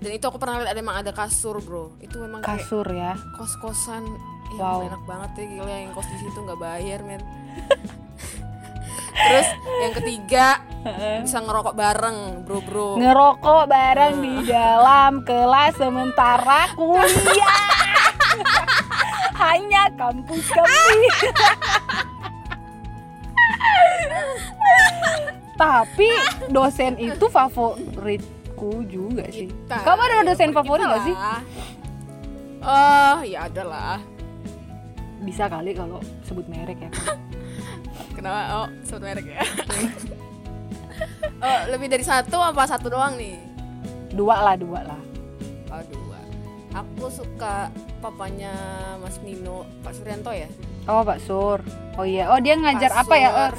dan 0.00 0.16
itu 0.16 0.24
aku 0.24 0.40
pernah 0.40 0.64
lihat 0.64 0.72
ada 0.72 0.80
emang 0.80 0.96
ada 0.96 1.12
kasur 1.12 1.60
bro. 1.60 1.92
Itu 2.00 2.24
memang 2.24 2.40
kasur 2.40 2.88
ya? 2.88 3.12
kos 3.36 3.52
kosan 3.60 4.08
ya 4.56 4.64
Wow. 4.80 4.88
enak 4.88 5.02
banget 5.06 5.30
ya 5.36 5.44
gila 5.46 5.74
yang 5.76 5.92
kos 5.92 6.08
di 6.08 6.16
situ 6.24 6.38
nggak 6.40 6.56
bayar 6.58 6.98
men. 7.04 7.20
Terus 9.20 9.48
yang 9.84 9.92
ketiga 9.92 10.46
bisa 11.20 11.44
ngerokok 11.44 11.76
bareng 11.76 12.48
bro 12.48 12.64
bro. 12.64 12.88
Ngerokok 12.96 13.68
bareng 13.68 14.14
di 14.24 14.48
dalam 14.48 15.20
kelas 15.28 15.76
sementara 15.76 16.72
kuliah. 16.72 17.68
Hanya 19.44 19.88
kampus 20.00 20.48
kami 20.48 21.08
tapi 25.60 26.08
dosen 26.48 26.96
itu 26.96 27.26
favoritku 27.28 28.84
juga 28.88 29.28
sih. 29.28 29.48
Kita. 29.48 29.84
kamu 29.84 30.00
ada 30.00 30.14
Ya, 30.16 30.22
dosen 30.24 30.50
favorit 30.56 30.84
gak 30.84 31.04
sih. 31.04 31.16
Eh, 32.60 33.16
ya 33.32 33.48
ada 33.48 33.62
lah. 33.64 33.98
Bisa 35.20 35.48
kali 35.48 35.76
kalau 35.76 36.00
sebut 36.24 36.48
merek 36.48 36.80
ya. 36.80 36.90
Kenapa? 38.16 38.40
Oh 38.64 38.68
sebut 38.84 39.04
merek 39.04 39.26
ya. 39.28 39.44
Oh, 41.40 41.60
lebih 41.72 41.88
dari 41.88 42.04
satu 42.04 42.36
apa 42.36 42.68
satu 42.68 42.92
doang 42.92 43.16
nih? 43.16 43.36
Dua 44.12 44.44
lah 44.44 44.56
dua 44.60 44.84
lah. 44.84 45.00
Oh 45.72 45.80
dua. 45.88 46.20
Aku 46.76 47.08
suka 47.08 47.72
papanya 48.04 48.52
Mas 49.00 49.16
Nino 49.24 49.64
Pak 49.80 49.96
Suryanto 49.96 50.32
ya? 50.36 50.48
Oh 50.84 51.00
Pak 51.00 51.16
Sur. 51.24 51.64
Oh 51.96 52.04
iya. 52.04 52.28
Oh 52.28 52.40
dia 52.40 52.60
ngajar 52.60 52.92
Pak 52.92 53.08
apa 53.08 53.14
ya? 53.16 53.30
Sur. 53.32 53.54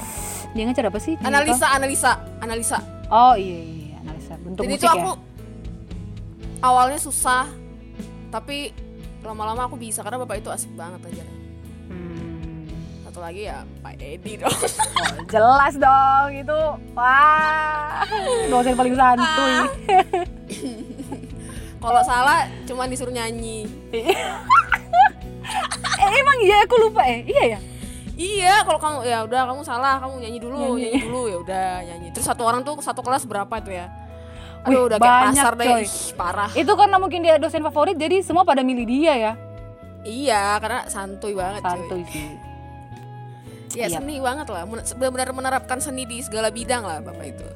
Dia 0.52 0.64
ngajar 0.68 0.92
apa 0.92 1.00
sih? 1.00 1.16
Analisa 1.20 1.68
analisa 1.72 2.12
analisa. 2.40 2.78
Oh 3.08 3.36
iya 3.36 3.60
iya, 3.60 3.76
iya 3.88 3.98
analisa. 4.04 4.34
Bentuk 4.38 4.64
jadi 4.64 4.74
musik 4.76 4.84
itu 4.84 4.88
ya? 4.88 4.94
aku 4.98 5.12
awalnya 6.62 7.00
susah 7.00 7.46
tapi 8.30 8.72
lama-lama 9.22 9.66
aku 9.66 9.76
bisa 9.76 10.02
karena 10.02 10.20
bapak 10.20 10.40
itu 10.40 10.50
asik 10.50 10.72
banget 10.74 11.02
aja 11.08 11.26
Hmm. 11.92 12.64
satu 13.04 13.20
lagi 13.20 13.46
ya 13.46 13.68
Pak 13.82 14.00
Edi 14.00 14.40
dong. 14.40 14.52
Oh, 15.02 15.24
jelas 15.28 15.76
dong 15.76 16.30
itu. 16.32 16.62
Wah. 16.94 18.08
Dosen 18.48 18.76
paling 18.76 18.96
santuy 18.96 19.56
kalau 21.84 22.02
salah 22.06 22.46
cuma 22.64 22.86
disuruh 22.86 23.12
nyanyi. 23.12 23.68
Eh 26.02 26.12
emang 26.18 26.38
iya? 26.42 26.64
Aku 26.64 26.76
lupa 26.80 27.04
eh. 27.06 27.22
Iya 27.26 27.44
ya 27.46 27.60
iya 28.22 28.62
kalau 28.62 28.78
kamu 28.78 28.98
ya 29.04 29.26
udah 29.26 29.42
kamu 29.50 29.62
salah 29.62 29.98
kamu 29.98 30.22
nyanyi 30.22 30.38
dulu 30.38 30.58
Nyanyi. 30.58 30.94
nyanyi, 30.94 31.02
dulu 31.02 31.22
ya 31.26 31.38
udah 31.40 31.70
nyanyi. 31.82 32.08
Terus 32.12 32.26
satu 32.26 32.42
orang 32.44 32.62
tuh 32.62 32.78
satu 32.80 33.02
kelas 33.02 33.26
berapa 33.26 33.50
itu 33.58 33.74
ya? 33.74 33.88
Wih, 34.62 34.78
aduh 34.78 34.84
udah 34.86 34.98
kayak 34.98 35.10
banyak, 35.18 35.42
pasar 35.42 35.54
deh. 35.56 35.68
Ih, 35.82 35.90
parah. 36.14 36.52
Itu 36.54 36.72
karena 36.76 36.98
mungkin 36.98 37.20
dia 37.20 37.36
dosen 37.36 37.62
favorit 37.62 37.98
jadi 37.98 38.22
semua 38.22 38.46
pada 38.46 38.62
milih 38.62 38.86
dia 38.86 39.14
ya? 39.16 39.34
Iya 40.02 40.58
karena 40.58 40.86
santuy 40.86 41.34
banget 41.34 41.62
santuy 41.62 42.06
sih. 42.08 42.30
Ya 43.72 43.88
Iya. 43.88 43.98
seni 43.98 44.20
banget 44.20 44.46
lah. 44.48 44.68
Benar-benar 44.68 45.32
menerapkan 45.32 45.80
seni 45.80 46.04
di 46.04 46.20
segala 46.20 46.50
bidang 46.50 46.84
lah 46.84 47.00
bapak 47.00 47.26
itu. 47.26 47.48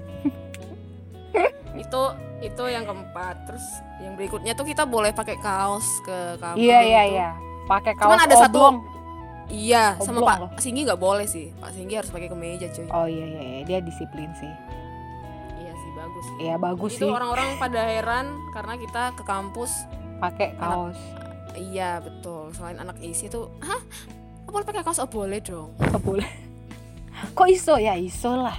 Itu 1.77 2.01
itu 2.41 2.63
yang 2.65 2.83
keempat. 2.83 3.35
Terus 3.45 3.65
yang 3.97 4.15
berikutnya 4.15 4.53
tuh 4.53 4.63
kita 4.63 4.83
boleh 4.83 5.11
pakai 5.11 5.35
kaos 5.37 5.83
ke 6.01 6.17
kampus 6.37 6.57
iya 6.57 6.79
iya 6.81 7.03
iya. 7.05 7.29
Pakai 7.65 7.93
kaos 7.93 8.07
Cuman 8.07 8.21
ada 8.21 8.35
satu- 8.37 8.79
iya 9.49 9.95
sama 10.01 10.21
Oblong 10.21 10.27
Pak 10.27 10.37
loh. 10.41 10.49
Singgi 10.57 10.81
nggak 10.85 11.01
boleh 11.01 11.27
sih. 11.29 11.53
Pak 11.57 11.71
Singgi 11.73 11.93
harus 11.97 12.09
pakai 12.09 12.29
kemeja 12.29 12.67
cuy. 12.73 12.87
Oh 12.89 13.07
iya 13.07 13.25
iya 13.25 13.41
iya. 13.41 13.59
Dia 13.65 13.79
disiplin 13.81 14.29
sih. 14.37 14.53
Iya 15.61 15.73
sih 15.73 15.91
bagus 15.93 16.23
sih. 16.25 16.37
Iya 16.41 16.55
bagus 16.57 16.91
itu 16.97 17.05
sih. 17.05 17.11
orang-orang 17.11 17.49
pada 17.61 17.81
heran 17.85 18.25
karena 18.51 18.73
kita 18.79 19.03
ke 19.13 19.23
kampus 19.23 19.71
pakai 20.17 20.57
kaos. 20.57 20.99
Iya 21.55 22.01
betul. 22.01 22.51
Selain 22.57 22.77
anak 22.81 22.97
isi 23.01 23.29
tuh 23.29 23.53
hah? 23.61 23.81
Boleh 24.49 24.65
pakai 24.65 24.81
kaos? 24.81 24.99
Oh 25.03 25.09
boleh 25.09 25.39
dong. 25.43 25.75
Nggak 25.77 26.01
boleh. 26.01 26.29
Kok 27.37 27.47
iso? 27.51 27.75
Ya 27.77 27.95
iso 27.95 28.33
lah. 28.33 28.57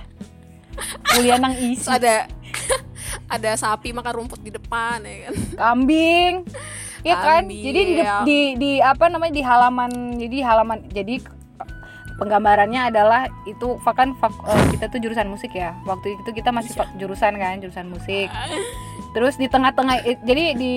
Kuliah 1.16 1.40
nang 1.40 1.56
terus 1.56 1.82
isi 1.82 1.88
ada 1.88 2.28
ada 3.34 3.50
sapi 3.56 3.96
makan 3.96 4.12
rumput 4.22 4.40
di 4.44 4.52
depan 4.52 5.02
ya 5.02 5.28
kan? 5.28 5.34
Kambing 5.56 6.44
ya 7.06 7.16
kan? 7.22 7.42
Jadi 7.46 7.80
di, 7.86 7.94
iya. 8.02 8.14
di 8.26 8.40
di 8.58 8.72
apa 8.82 9.06
namanya 9.06 9.34
di 9.38 9.42
halaman 9.46 9.90
jadi 10.18 10.36
halaman 10.42 10.78
jadi 10.90 11.14
penggambarannya 12.16 12.88
adalah 12.88 13.28
itu 13.44 13.76
kan 13.84 14.16
fak- 14.16 14.44
eh, 14.48 14.64
kita 14.76 14.88
tuh 14.88 14.98
jurusan 15.04 15.28
musik 15.28 15.52
ya. 15.52 15.76
Waktu 15.84 16.16
itu 16.16 16.30
kita 16.32 16.50
masih 16.50 16.72
fa- 16.72 16.90
jurusan 16.96 17.36
kan 17.36 17.60
jurusan 17.60 17.86
musik. 17.92 18.32
Terus 19.12 19.36
di 19.36 19.48
tengah-tengah 19.48 20.04
jadi 20.24 20.56
di 20.56 20.74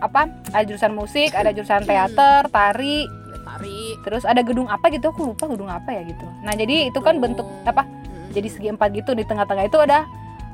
apa 0.00 0.28
ada 0.52 0.64
jurusan 0.64 0.92
musik 0.92 1.32
ada 1.32 1.50
jurusan 1.52 1.84
teater 1.88 2.48
tari. 2.52 3.08
Ada 3.08 3.38
tari. 3.44 3.82
Terus 4.04 4.22
ada 4.28 4.40
gedung 4.44 4.68
apa 4.68 4.92
gitu 4.92 5.08
aku 5.08 5.32
lupa 5.32 5.48
gedung 5.48 5.72
apa 5.72 5.88
ya 5.92 6.04
gitu. 6.04 6.24
Nah 6.44 6.52
jadi 6.52 6.92
itu 6.92 7.00
kan 7.00 7.16
bentuk 7.16 7.48
apa 7.64 7.88
jadi 8.32 8.48
segi 8.48 8.68
empat 8.72 8.92
gitu 8.92 9.12
di 9.16 9.24
tengah-tengah 9.24 9.68
itu 9.68 9.80
ada 9.80 10.04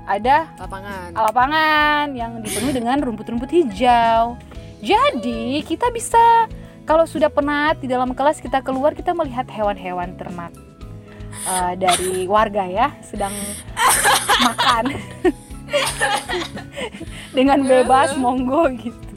ada 0.08 0.48
lapangan. 0.56 1.12
lapangan 1.12 2.04
yang 2.16 2.40
dipenuhi 2.40 2.72
dengan 2.72 2.96
rumput-rumput 3.02 3.50
hijau. 3.50 4.38
Jadi 4.78 5.62
kita 5.66 5.90
bisa 5.90 6.46
kalau 6.88 7.04
sudah 7.04 7.28
penat 7.28 7.82
di 7.82 7.90
dalam 7.90 8.14
kelas 8.14 8.40
kita 8.40 8.62
keluar 8.64 8.94
kita 8.94 9.12
melihat 9.12 9.44
hewan-hewan 9.50 10.16
ternak 10.16 10.54
eh, 11.44 11.72
dari 11.76 12.24
warga 12.24 12.64
ya 12.64 12.94
sedang 13.04 13.34
makan 14.46 14.84
dengan 17.36 17.58
bebas 17.66 18.14
monggo 18.16 18.70
gitu. 18.78 19.14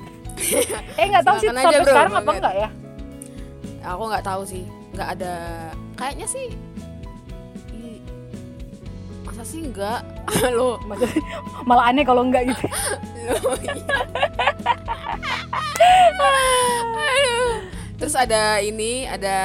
Eh 0.98 1.06
nggak 1.08 1.24
tahu 1.24 1.38
sih 1.38 1.48
sampai 1.54 1.80
bro, 1.80 1.90
sekarang 1.94 2.14
apa 2.18 2.32
enggak 2.34 2.56
ya? 2.58 2.70
aku 3.82 4.04
nggak 4.14 4.26
tahu 4.26 4.42
sih 4.46 4.64
nggak 4.94 5.10
ada 5.18 5.34
kayaknya 5.98 6.28
sih 6.30 6.54
masa 9.26 9.44
sih 9.48 9.62
nggak 9.66 10.02
lo 10.58 10.78
Malah 11.66 11.94
aneh 11.94 12.06
kalau 12.06 12.22
enggak 12.26 12.52
gitu. 12.52 12.66
lo 13.26 13.54
iya. 13.64 13.98
Terus 18.02 18.16
ada 18.18 18.58
ini 18.60 19.06
ada 19.06 19.38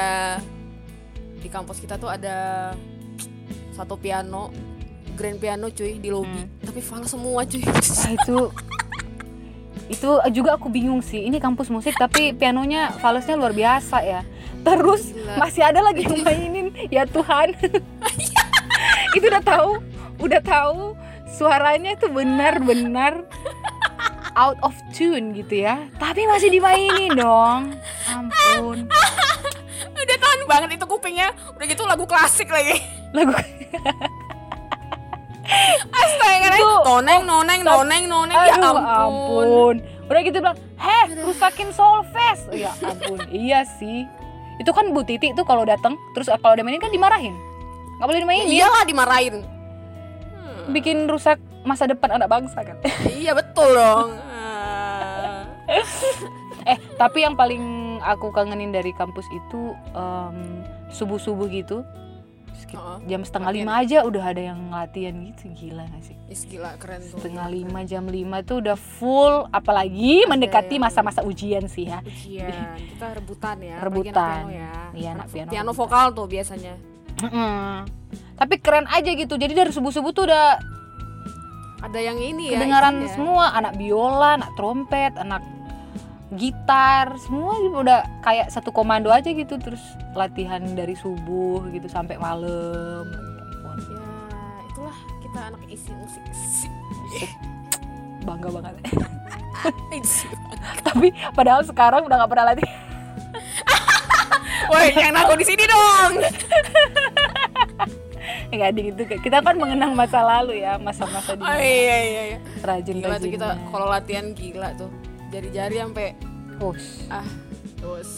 di 1.37 1.47
kampus 1.47 1.77
kita 1.77 2.01
tuh 2.01 2.09
ada 2.09 2.73
satu 3.77 3.93
piano 4.01 4.49
grand 5.13 5.37
piano 5.37 5.69
cuy 5.69 6.01
di 6.01 6.09
lobby. 6.09 6.45
Hmm. 6.45 6.49
tapi 6.65 6.81
fals 6.81 7.13
semua 7.13 7.45
cuy. 7.45 7.61
Nah, 7.61 8.11
itu 8.13 8.37
itu 9.87 10.09
juga 10.35 10.59
aku 10.59 10.67
bingung 10.67 10.99
sih. 10.99 11.25
Ini 11.25 11.39
kampus 11.39 11.71
musik 11.71 11.95
tapi 11.95 12.33
pianonya 12.33 12.91
falesnya 12.97 13.37
luar 13.37 13.53
biasa 13.53 14.03
ya. 14.03 14.21
Terus 14.65 15.13
Gila. 15.13 15.37
masih 15.39 15.63
ada 15.63 15.79
lagi 15.79 16.03
yang 16.03 16.21
mainin. 16.25 16.67
Ya 16.91 17.07
Tuhan. 17.07 17.55
Itu 19.17 19.25
udah 19.25 19.41
tahu 19.41 19.71
udah 20.17 20.41
tahu 20.41 20.97
suaranya 21.37 21.93
itu 21.93 22.09
benar-benar 22.09 23.21
out 24.37 24.61
of 24.61 24.77
tune 24.93 25.33
gitu 25.33 25.65
ya. 25.65 25.89
Tapi 25.97 26.23
masih 26.23 26.53
dimainin 26.53 27.17
dong. 27.19 27.73
Ampun. 28.05 28.85
Udah 29.97 30.17
tahan 30.17 30.41
banget 30.45 30.69
itu 30.77 30.85
kupingnya. 30.85 31.33
Udah 31.51 31.65
gitu 31.65 31.83
lagu 31.83 32.05
klasik 32.05 32.47
lagi. 32.47 32.77
Lagu 33.11 33.33
astaga 35.89 36.49
Itu- 36.53 36.83
noneng 36.85 37.21
noneng 37.23 37.59
noneng 37.63 38.03
noneng. 38.05 38.35
Ya 38.37 38.55
Aduh, 38.55 38.77
ampun, 38.77 39.75
Udah 40.07 40.21
gitu 40.21 40.37
bilang, 40.39 40.55
heh 40.77 41.05
rusakin 41.19 41.69
Solfest. 41.71 42.47
Ya 42.53 42.71
ampun, 42.77 43.19
iya 43.27 43.63
sih. 43.67 44.07
Itu 44.57 44.71
kan 44.71 44.89
Bu 44.91 45.03
Titi 45.03 45.31
tuh 45.33 45.43
kalau 45.43 45.63
datang, 45.63 45.95
terus 46.11 46.29
kalau 46.29 46.53
ada 46.53 46.63
mainin 46.63 46.79
kan 46.79 46.89
dimarahin. 46.89 47.35
Nggak 47.97 48.07
boleh 48.07 48.21
dimainin, 48.21 48.47
iyalah 48.47 48.83
dimarahin. 48.83 49.35
Hmm, 49.41 50.71
bikin 50.71 51.05
rusak 51.05 51.37
masa 51.63 51.85
depan 51.85 52.15
anak 52.15 52.27
bangsa 52.27 52.63
kan. 52.63 52.77
iya 53.09 53.31
betul 53.31 53.67
dong. 53.69 54.15
eh, 56.65 56.77
tapi 56.95 57.21
yang 57.21 57.33
paling 57.33 57.61
aku 57.99 58.29
kangenin 58.29 58.69
dari 58.69 58.91
kampus 58.91 59.27
itu 59.27 59.61
em, 59.91 60.63
subuh-subuh 60.89 61.47
gitu. 61.49 61.83
sekit- 62.57 62.75
Oh, 62.75 62.97
jam 63.05 63.21
setengah 63.21 63.49
latihan. 63.49 63.63
lima 63.63 63.73
aja 63.77 63.97
udah 64.01 64.23
ada 64.25 64.41
yang 64.43 64.59
latihan 64.67 65.13
gitu 65.21 65.45
gila 65.51 65.85
gak 65.85 66.03
sih 66.03 66.17
Is 66.25 66.41
gila 66.43 66.73
keren 66.75 66.99
tuh 66.99 67.15
setengah 67.15 67.47
lima 67.47 67.79
jam 67.83 68.03
lima 68.03 68.41
tuh 68.41 68.59
udah 68.59 68.73
full 68.73 69.45
apalagi 69.51 70.25
mendekati 70.25 70.75
yang- 70.75 70.83
masa-masa 70.83 71.21
ujian 71.21 71.63
sih 71.65 71.85
ya 71.85 72.01
ujian 72.01 72.49
kita 72.91 73.13
rebutan 73.13 73.61
ya 73.61 73.77
Rebutan. 73.77 74.41
piano 74.41 74.49
ya 74.49 74.73
Iya, 74.91 75.09
anak 75.13 75.27
piano 75.29 75.49
piano 75.49 75.69
rebutan. 75.69 75.79
vokal 75.79 76.05
tuh 76.11 76.25
biasanya 76.25 76.73
Mm-mm. 77.17 77.85
Tapi 78.35 78.55
keren 78.57 78.85
aja 78.87 79.09
gitu. 79.11 79.33
Jadi 79.33 79.49
dari 79.51 79.71
subuh-subuh 79.71 80.11
tuh 80.11 80.25
udah 80.25 80.61
ada 81.79 81.99
yang 81.99 82.13
ini 82.15 82.49
ya 82.49 82.57
kedengaran 82.57 82.93
isinya. 82.99 83.09
semua 83.11 83.45
anak 83.51 83.73
biola, 83.75 84.29
anak 84.35 84.51
trompet, 84.53 85.13
anak 85.15 85.41
gitar, 86.35 87.15
semua 87.23 87.55
gitu 87.63 87.79
udah 87.79 88.03
kayak 88.19 88.51
satu 88.51 88.75
komando 88.75 89.07
aja 89.07 89.31
gitu 89.31 89.55
terus 89.55 89.79
latihan 90.11 90.59
dari 90.75 90.97
subuh 90.99 91.63
gitu 91.71 91.87
sampai 91.87 92.19
malam. 92.19 93.07
ya 93.77 94.03
itulah 94.67 94.97
kita 95.23 95.39
anak 95.53 95.61
isi 95.71 95.91
musik 95.95 96.23
Bangga 98.27 98.49
banget. 98.51 98.73
Tapi 100.83 101.07
padahal 101.31 101.63
sekarang 101.63 102.03
udah 102.03 102.15
nggak 102.19 102.31
pernah 102.31 102.45
latihan. 102.51 102.75
Woi, 104.67 104.91
jangan 104.91 105.23
aku 105.23 105.33
di 105.39 105.45
sini 105.47 105.63
dong. 105.63 106.11
Enggak 108.51 108.69
gitu. 108.75 109.01
Kita 109.23 109.39
kan 109.39 109.55
mengenang 109.55 109.95
masa 109.95 110.23
lalu 110.23 110.59
ya, 110.59 110.75
masa-masa 110.75 111.35
di 111.35 111.43
Oh 111.43 111.55
iya 111.55 111.97
iya 112.03 112.21
iya. 112.35 112.37
rajin 112.63 112.99
Gila 112.99 113.15
tuh 113.19 113.31
kita 113.31 113.55
kalau 113.71 113.87
latihan 113.87 114.35
gila 114.35 114.75
tuh. 114.75 114.91
Jari-jari 115.27 115.75
sampai 115.77 116.07
ah 117.07 117.27
terus 117.77 118.09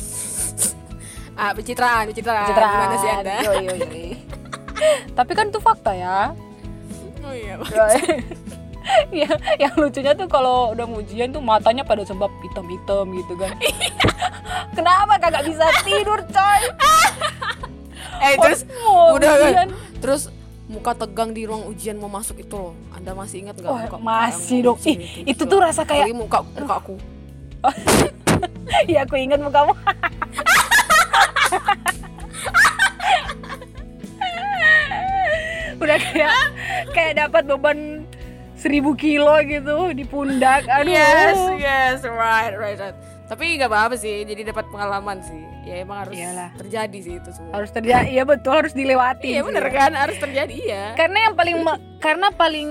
ah 1.40 1.52
pencitraan 1.52 2.08
pencitraan 2.08 2.48
gimana 2.48 2.96
sih 2.96 3.10
anda 3.12 3.36
Yo, 3.44 3.52
yo, 3.60 3.74
yo. 3.76 3.88
Tapi 5.18 5.32
kan 5.34 5.52
itu 5.52 5.60
fakta 5.60 5.92
ya. 5.92 6.32
oh 7.20 7.34
iya 7.36 7.60
ya, 9.14 9.30
yang 9.60 9.76
lucunya 9.76 10.16
tuh 10.16 10.26
kalau 10.26 10.72
udah 10.72 10.88
ujian 10.88 11.30
tuh 11.30 11.44
matanya 11.44 11.84
pada 11.84 12.02
sebab 12.02 12.32
hitam-hitam 12.42 13.06
gitu 13.14 13.34
kan. 13.36 13.54
Kenapa 14.72 15.20
kagak 15.20 15.46
bisa 15.46 15.68
tidur, 15.84 16.18
coy? 16.26 16.62
eh 18.20 18.34
terus 18.36 18.66
Oh, 18.82 19.14
udah 19.14 19.30
kan 19.30 19.46
ujian. 19.46 19.70
terus 20.00 20.22
muka 20.70 20.94
tegang 20.94 21.34
di 21.34 21.50
ruang 21.50 21.66
ujian 21.66 21.98
mau 21.98 22.06
masuk 22.08 22.38
itu 22.38 22.54
loh 22.54 22.78
anda 22.94 23.18
masih 23.18 23.42
ingat 23.42 23.58
nggak 23.58 23.74
Wah, 23.74 23.90
muka 23.90 23.98
masih 23.98 24.58
dong. 24.62 24.78
Ih, 24.86 25.26
itu 25.26 25.44
Gila. 25.44 25.50
tuh 25.50 25.60
rasa 25.66 25.82
kayak 25.82 26.06
Apalagi 26.06 26.14
muka 26.16 26.40
muka 26.46 26.76
aku 26.78 26.96
ya 28.94 29.04
aku 29.04 29.18
ingat 29.20 29.42
mukamu. 29.42 29.74
udah 35.80 35.96
kayak 35.98 36.32
kayak 36.92 37.14
dapat 37.18 37.44
beban 37.48 37.99
seribu 38.60 38.92
kilo 38.94 39.40
gitu 39.42 39.92
di 39.92 40.04
pundak. 40.04 40.68
Aduh. 40.68 40.92
yes 40.92 41.40
yes 41.58 41.98
right 42.04 42.54
right 42.54 42.76
right 42.78 42.98
tapi 43.26 43.56
nggak 43.56 43.68
apa-apa 43.68 43.94
sih 43.94 44.22
jadi 44.24 44.42
dapat 44.48 44.66
pengalaman 44.68 45.22
sih 45.22 45.38
ya 45.62 45.80
emang 45.80 46.02
harus 46.02 46.14
Iyalah. 46.14 46.50
terjadi 46.56 46.98
sih 46.98 47.14
itu 47.16 47.30
semua 47.30 47.54
Harus 47.56 47.70
terjadi. 47.70 48.10
Iya 48.10 48.24
betul 48.26 48.54
harus 48.56 48.74
dilewati. 48.74 49.30
iya 49.30 49.42
bener 49.42 49.66
kan 49.70 49.94
harus 49.94 50.18
terjadi 50.18 50.50
iya 50.52 50.84
karena 50.94 51.18
yang 51.24 51.34
paling 51.34 51.56
karena 52.00 52.28
paling 52.32 52.68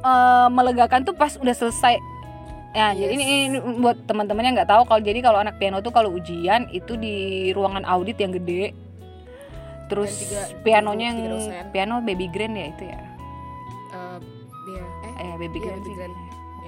eh, 0.00 0.48
melegakan 0.48 1.04
tuh 1.04 1.12
pas 1.12 1.36
udah 1.36 1.52
selesai 1.52 2.00
ya 2.70 2.92
jadi 2.92 3.10
ini, 3.10 3.24
ini 3.48 3.58
buat 3.78 4.00
teman-teman 4.04 4.42
yang 4.42 4.54
nggak 4.54 4.70
tahu 4.70 4.82
kalau 4.84 5.00
jadi 5.00 5.20
kalau 5.20 5.38
anak 5.38 5.56
piano 5.56 5.78
tuh 5.78 5.90
kalau 5.90 6.08
ujian 6.10 6.68
itu 6.70 6.96
di 6.96 7.16
ruangan 7.52 7.84
audit 7.84 8.16
yang 8.16 8.30
gede 8.30 8.72
terus 9.88 10.12
Dan 10.12 10.20
tiga- 10.22 10.48
pianonya 10.62 11.06
yang 11.08 11.18
piano 11.68 12.00
baby 12.00 12.28
grand 12.28 12.54
ya 12.54 12.66
itu 12.66 12.84
ya 12.86 13.00
baby 15.38 15.58
Iya, 15.58 15.64
grand 15.64 15.80
baby 15.80 15.94
grand. 15.94 16.14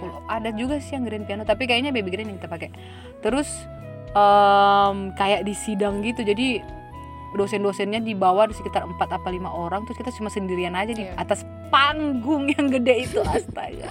Aku- 0.01 0.23
ada 0.27 0.49
juga 0.51 0.75
sih 0.79 0.95
yang 0.95 1.05
grand 1.05 1.25
piano 1.25 1.43
tapi 1.43 1.67
kayaknya 1.67 1.91
baby 1.91 2.09
grand 2.09 2.27
yang 2.27 2.39
kita 2.39 2.49
pakai. 2.49 2.71
Terus 3.21 3.49
em, 4.11 4.97
kayak 5.13 5.43
di 5.43 5.53
sidang 5.53 6.01
gitu 6.01 6.23
jadi 6.23 6.63
dosen-dosennya 7.31 8.01
di 8.01 8.11
bawah 8.13 8.43
di 8.45 8.55
sekitar 8.55 8.83
4 8.83 8.99
apa 8.99 9.29
lima 9.29 9.47
orang 9.49 9.85
terus 9.85 9.95
kita 9.97 10.11
cuma 10.11 10.27
sendirian 10.29 10.75
aja 10.75 10.91
di 10.91 11.05
Iya. 11.05 11.15
atas 11.17 11.43
panggung 11.69 12.49
yang 12.49 12.67
gede 12.69 13.05
itu 13.05 13.23
astaga. 13.29 13.87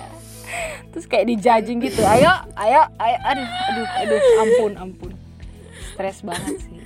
Terus 0.89 1.05
kayak 1.05 1.29
dijajing 1.29 1.79
gitu 1.79 2.01
ayo 2.01 2.27
ayo 2.57 2.81
ayo 2.97 3.17
aduh 3.21 3.47
aduh 3.47 3.87
aduh 3.95 4.19
ampun 4.39 4.71
ampun. 4.75 5.11
Stres 5.93 6.19
banget 6.19 6.57
sih. 6.59 6.79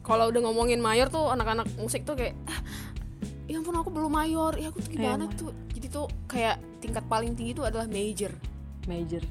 Kalau 0.00 0.28
udah 0.28 0.40
ngomongin 0.42 0.78
mayor 0.78 1.08
tuh 1.08 1.26
anak-anak 1.26 1.64
musik 1.74 2.04
tuh 2.04 2.12
kayak 2.14 2.32
"Ah, 2.44 2.60
ya 3.44 3.58
ampun 3.58 3.74
aku 3.74 3.88
belum 3.90 4.08
mayor. 4.10 4.52
Ya 4.54 4.68
aku 4.68 4.78
tuh 4.78 4.90
gimana 4.90 5.26
Iya, 5.26 5.34
tuh 5.34 5.50
tuh 5.94 6.10
kayak 6.26 6.58
tingkat 6.82 7.06
paling 7.06 7.38
tinggi 7.38 7.54
tuh 7.54 7.70
adalah 7.70 7.86
major 7.86 8.34
major 8.90 9.22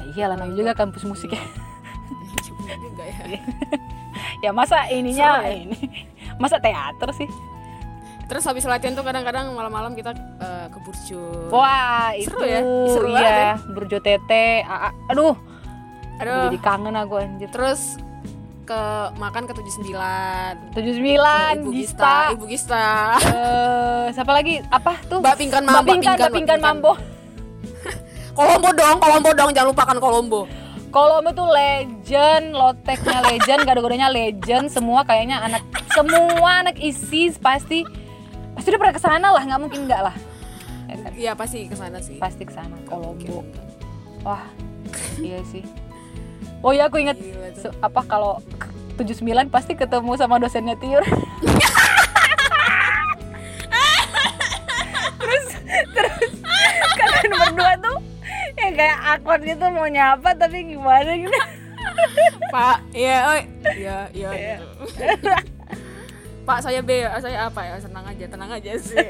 ya 0.00 0.02
iyalah 0.16 0.40
namanya 0.40 0.56
juga 0.56 0.72
kampus 0.72 1.04
musik 1.04 1.36
ya 1.36 1.44
juga 2.80 3.04
ya 3.04 3.16
ya 4.48 4.50
masa 4.56 4.88
ininya 4.88 5.44
ya? 5.44 5.52
ini 5.52 5.76
masa 6.40 6.56
teater 6.56 7.12
sih 7.12 7.28
terus 8.32 8.48
habis 8.48 8.64
latihan 8.64 8.96
tuh 8.96 9.04
kadang-kadang 9.04 9.52
malam-malam 9.52 9.92
kita 9.92 10.16
eh, 10.16 10.66
ke 10.72 10.78
Burjo. 10.80 11.52
Wah, 11.52 12.16
itu 12.16 12.32
Seru 12.32 12.48
ya? 12.48 12.60
Seru 12.88 13.08
banget 13.12 13.28
iya, 13.28 13.44
ya. 13.44 13.54
Burjo 13.60 13.98
Tete. 14.00 14.64
Aduh, 15.12 15.36
Aduh. 16.16 16.48
jadi 16.48 16.58
kangen 16.64 16.96
aku 16.96 17.20
anjir. 17.20 17.52
Terus 17.52 18.00
ke 18.72 18.80
makan 19.20 19.42
ke 19.44 19.52
79. 19.52 20.72
79 20.72 21.60
Ibu 21.60 21.70
Gista. 21.76 22.32
Ibu 22.32 22.44
Gista. 22.48 22.84
Eh, 23.20 24.06
siapa 24.16 24.32
lagi? 24.32 24.64
Apa 24.72 24.96
tuh? 25.04 25.20
Mbak 25.20 25.36
Pingkan 25.36 25.62
Mbak 25.64 25.74
Mambo, 25.76 25.90
Pingkan, 25.92 26.16
Mbak 26.16 26.32
Pingkan 26.32 26.60
Mambo. 26.60 26.92
Kolombo 28.38 28.70
dong, 28.72 28.96
Kolombo 28.96 29.30
dong, 29.36 29.50
jangan 29.52 29.68
lupakan 29.76 29.96
Kolombo. 30.00 30.40
Kolombo 30.88 31.30
tuh 31.36 31.48
legend, 31.52 32.56
loteknya 32.56 33.20
legend, 33.28 33.60
gado-gadonya 33.64 34.08
legend, 34.08 34.72
semua 34.72 35.04
kayaknya 35.04 35.40
anak 35.40 35.64
semua 35.92 36.64
anak 36.64 36.76
ISIS 36.80 37.36
pasti 37.36 37.84
pasti 38.56 38.68
udah 38.72 38.80
pernah 38.80 38.96
ke 38.96 39.02
sana 39.04 39.28
lah, 39.32 39.42
nggak 39.44 39.60
mungkin 39.60 39.80
nggak 39.84 40.00
lah. 40.00 40.16
Ya 40.88 40.96
kan? 40.96 41.12
Iya 41.16 41.32
pasti 41.36 41.68
ke 41.68 41.76
sana 41.76 42.00
sih. 42.00 42.16
Pasti 42.16 42.44
ke 42.48 42.52
sana 42.52 42.76
Kolombo. 42.88 43.44
Wah, 44.24 44.44
iya 45.20 45.40
sih. 45.48 45.64
Oh 46.62 46.70
ya 46.70 46.86
aku 46.86 47.02
inget 47.02 47.18
apa 47.82 48.06
kalau 48.06 48.38
79 48.94 49.50
pasti 49.50 49.74
ketemu 49.74 50.14
sama 50.14 50.38
dosennya 50.38 50.78
Tiur. 50.78 51.02
terus 55.22 55.46
terus 55.94 56.32
kalian 56.98 57.30
berdua 57.34 57.74
tuh 57.82 57.98
yang 58.58 58.74
kayak 58.78 58.98
awkward 59.02 59.42
gitu 59.42 59.66
mau 59.74 59.90
nyapa 59.90 60.38
tapi 60.38 60.70
gimana 60.70 61.18
gitu. 61.18 61.34
Pak, 62.54 62.78
iya, 62.94 63.26
oi. 63.26 63.42
Iya, 63.74 64.06
iya. 64.14 64.30
gitu. 64.30 64.66
Pak, 66.42 66.58
saya 66.62 66.82
B, 66.82 66.90
saya 67.22 67.46
apa 67.46 67.60
ya? 67.62 67.78
Senang 67.78 68.04
aja, 68.06 68.24
tenang 68.26 68.50
aja 68.50 68.70
sih. 68.78 68.98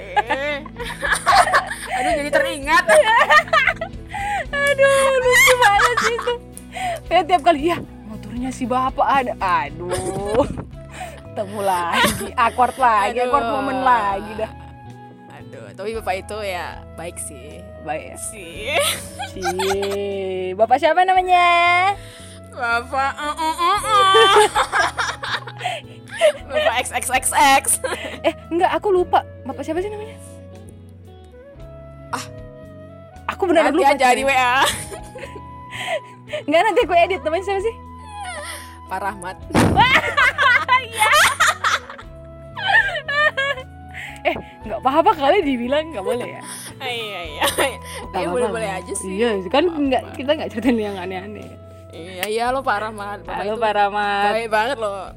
Aduh, 1.96 2.12
jadi 2.22 2.30
teringat. 2.32 2.84
Aduh, 4.52 5.04
lucu 5.20 5.54
banget 5.60 5.96
sih 6.00 6.16
itu. 6.16 6.51
Kayak 7.06 7.24
tiap 7.28 7.42
kali 7.44 7.68
ya 7.72 7.78
motornya 8.08 8.50
si 8.52 8.64
bapak 8.68 9.08
ada. 9.08 9.32
Aduh. 9.40 10.44
Ketemu 11.32 11.60
lagi, 11.64 12.28
awkward 12.36 12.76
lagi, 12.76 13.16
Aduh. 13.16 13.32
awkward 13.32 13.48
momen 13.48 13.78
lagi 13.80 14.32
dah. 14.36 14.50
Aduh, 15.40 15.68
tapi 15.72 15.96
bapak 15.96 16.14
itu 16.20 16.36
ya 16.44 16.84
baik 16.92 17.16
sih. 17.16 17.64
Baik 17.88 18.12
ya. 18.12 18.16
Sih. 18.20 18.76
Cie. 19.32 20.52
Bapak 20.52 20.76
siapa 20.76 21.08
namanya? 21.08 21.48
Bapak, 22.52 23.12
uh, 23.16 23.32
uh, 23.32 23.56
uh, 23.56 23.78
uh. 23.80 24.34
Bapak 26.52 26.74
XXXX. 26.84 27.64
Eh, 28.28 28.34
enggak, 28.52 28.70
aku 28.76 28.92
lupa. 28.92 29.24
Bapak 29.48 29.64
siapa 29.64 29.80
sih 29.80 29.88
namanya? 29.88 30.20
Ah. 32.12 32.24
Aku 33.32 33.48
Nanti 33.48 33.80
lupa. 33.80 33.96
aja 33.96 34.12
di 34.12 34.22
WA. 34.22 34.60
Enggak, 36.42 36.60
nanti 36.62 36.80
aku 36.82 36.94
edit. 36.94 37.20
Namanya 37.20 37.44
siapa 37.44 37.60
sih? 37.60 37.74
Pak 38.86 38.98
Rahmat. 39.00 39.36
Eh, 44.22 44.36
enggak 44.62 44.78
apa-apa 44.78 45.18
kali 45.18 45.42
dibilang 45.42 45.90
enggak 45.90 46.06
boleh 46.06 46.28
ya. 46.30 46.42
Iya, 46.82 47.20
iya. 47.28 47.42
Nggak 47.46 47.70
Ya 48.12 48.26
apa-apa. 48.26 48.30
boleh-boleh 48.30 48.70
aja 48.72 48.92
sih. 48.94 49.10
Iya, 49.12 49.28
kan 49.48 49.66
enggak 49.66 50.02
apa-apa. 50.02 50.14
kita 50.14 50.30
enggak 50.32 50.48
ceritain 50.50 50.78
yang 50.80 50.94
aneh-aneh. 50.96 51.46
Iya, 51.90 52.24
iya 52.26 52.44
lo 52.48 52.62
Pak 52.62 52.78
Rahmat. 52.80 53.18
Bapak 53.22 53.34
Halo 53.36 53.52
itu 53.52 53.60
Pak 53.60 53.72
Rahmat. 53.76 54.30
Baik 54.32 54.48
banget 54.48 54.76
loh. 54.78 55.10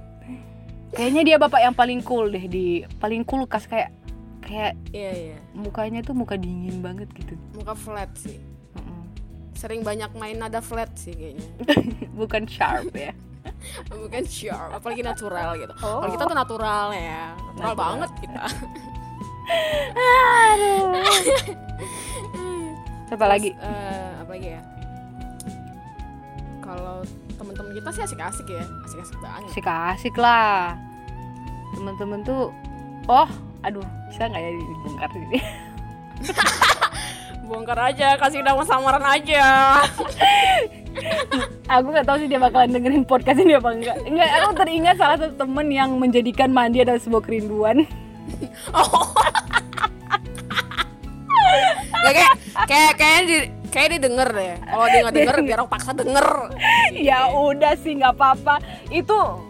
Kayaknya 0.89 1.21
dia 1.23 1.37
bapak 1.37 1.59
yang 1.59 1.73
paling 1.73 2.01
cool 2.01 2.25
deh 2.27 2.45
di 2.45 2.65
paling 2.97 3.21
kulkas 3.21 3.65
kayak 3.65 3.93
kayak 4.41 4.73
Iya, 4.89 5.11
iya. 5.11 5.37
mukanya 5.53 6.01
tuh 6.01 6.13
muka 6.13 6.33
dingin 6.35 6.81
banget 6.81 7.09
gitu. 7.13 7.33
Muka 7.53 7.73
flat 7.73 8.09
sih. 8.15 8.37
Sering 9.65 9.81
banyak 9.81 10.13
main 10.13 10.37
nada 10.37 10.61
flat 10.61 10.93
sih 10.93 11.17
kayaknya. 11.17 11.49
Bukan 12.21 12.45
sharp 12.45 12.93
ya. 12.93 13.09
Bukan 13.89 14.21
sharp, 14.29 14.77
apalagi 14.77 15.01
natural 15.01 15.57
gitu. 15.57 15.73
Oh. 15.81 16.05
Kalau 16.05 16.13
kita 16.13 16.23
tuh 16.29 16.37
natural 16.37 16.93
ya. 16.93 17.33
Natural, 17.33 17.57
Natural. 17.57 17.73
banget 17.73 18.11
kita. 18.21 18.43
Aduh. 20.53 21.01
Siapa 23.09 23.25
lagi? 23.25 23.57
Eh, 23.57 24.09
apa 24.21 24.31
lagi 24.37 24.49
ya? 24.53 24.61
Kalau 26.61 27.01
temen-temen 27.33 27.73
kita 27.73 27.89
sih 27.89 28.01
asik-asik 28.05 28.45
ya, 28.45 28.65
asik-asik 28.85 29.17
banget. 29.17 29.49
Asik-asik 29.49 30.15
lah. 30.21 30.77
Temen-temen 31.73 32.21
tuh 32.21 32.53
oh, 33.09 33.29
aduh, 33.65 33.85
bisa 34.13 34.29
nggak 34.29 34.45
ya 34.45 34.51
dibongkar 34.61 35.09
ini? 35.17 35.39
Bongkar 37.45 37.77
aja, 37.93 38.17
kasih 38.17 38.41
nama 38.41 38.65
samaran 38.65 39.05
aja. 39.05 39.45
aku 41.69 41.87
nggak 41.93 42.07
tahu 42.07 42.17
sih 42.23 42.27
dia 42.29 42.41
bakalan 42.41 42.73
dengerin 42.73 43.05
podcast 43.05 43.39
ini 43.41 43.53
apa 43.53 43.69
enggak. 43.69 43.97
Enggak, 44.01 44.27
aku 44.41 44.51
teringat 44.57 44.95
salah 44.97 45.17
satu 45.21 45.35
temen 45.37 45.67
yang 45.69 45.93
menjadikan 46.01 46.49
mandi 46.49 46.81
adalah 46.81 46.97
sebuah 46.97 47.23
kerinduan. 47.23 47.85
Oh. 48.73 49.13
Ya, 52.05 52.11
kayak 52.13 52.33
kayak 52.65 52.91
kayak 52.97 53.21
di 53.29 53.37
kayak 53.69 53.87
dia 53.93 54.01
denger 54.09 54.29
deh. 54.33 54.53
Kalau 54.65 54.85
dia 54.89 54.99
nggak 55.05 55.15
denger, 55.17 55.35
biar 55.45 55.57
aku 55.61 55.69
paksa 55.69 55.91
denger. 55.93 56.27
ya 57.07 57.29
udah 57.29 57.73
sih 57.77 57.93
nggak 57.97 58.13
apa-apa. 58.17 58.61
Itu 58.89 59.45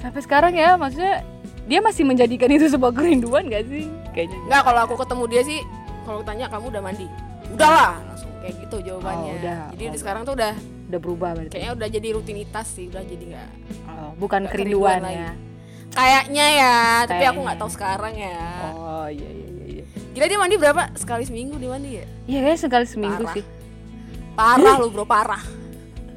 sampai 0.00 0.20
sekarang 0.24 0.52
ya, 0.56 0.76
maksudnya 0.80 1.24
dia 1.64 1.80
masih 1.80 2.04
menjadikan 2.04 2.48
itu 2.52 2.68
sebuah 2.68 2.92
kerinduan 2.92 3.48
gak 3.48 3.64
sih? 3.72 3.88
Kayaknya. 4.12 4.38
Enggak, 4.48 4.62
kalau 4.68 4.80
aku 4.84 4.94
ketemu 5.00 5.24
dia 5.32 5.42
sih, 5.48 5.60
kalau 6.04 6.20
tanya 6.20 6.46
kamu 6.46 6.68
udah 6.68 6.82
mandi, 6.82 7.06
udahlah 7.48 7.98
langsung 8.04 8.30
kayak 8.38 8.54
gitu 8.60 8.76
jawabannya. 8.84 9.32
Oh, 9.32 9.38
udah. 9.38 9.58
Jadi 9.72 9.84
Oh. 9.86 9.96
sekarang 9.96 10.22
tuh 10.22 10.34
udah 10.34 10.52
Udah 10.84 11.00
berubah 11.00 11.30
berarti. 11.32 11.50
kayaknya 11.50 11.72
udah 11.72 11.88
jadi 11.90 12.08
rutinitas 12.12 12.66
sih, 12.70 12.86
udah 12.86 13.02
jadi 13.02 13.24
nggak 13.26 13.48
Oh, 13.86 14.10
bukan 14.14 14.44
kerinduan, 14.46 15.00
kerinduan 15.00 15.16
ya. 15.18 15.30
kayaknya 15.90 16.46
ya, 16.52 16.74
tapi 17.02 17.14
aku 17.16 17.32
Kayaknya. 17.34 17.42
nggak 17.42 17.58
tahu 17.58 17.70
sekarang 17.70 18.14
ya. 18.14 18.38
Oh 18.68 19.06
iya 19.06 19.28
iya 19.28 19.48
iya. 19.48 19.64
iya. 19.72 19.84
Gila 20.12 20.26
dia 20.26 20.38
mandi 20.38 20.56
berapa? 20.56 20.82
Sekali 20.92 21.24
seminggu 21.24 21.56
dia 21.56 21.70
mandi 21.70 21.90
ya? 21.94 22.06
Iya 22.24 22.38
kayaknya 22.40 22.60
sekali 22.60 22.86
seminggu 22.86 23.22
Parah. 23.22 23.34
sih. 23.34 23.44
Parah 24.34 24.74
lu 24.76 24.88
bro, 24.88 25.04
parah. 25.04 25.42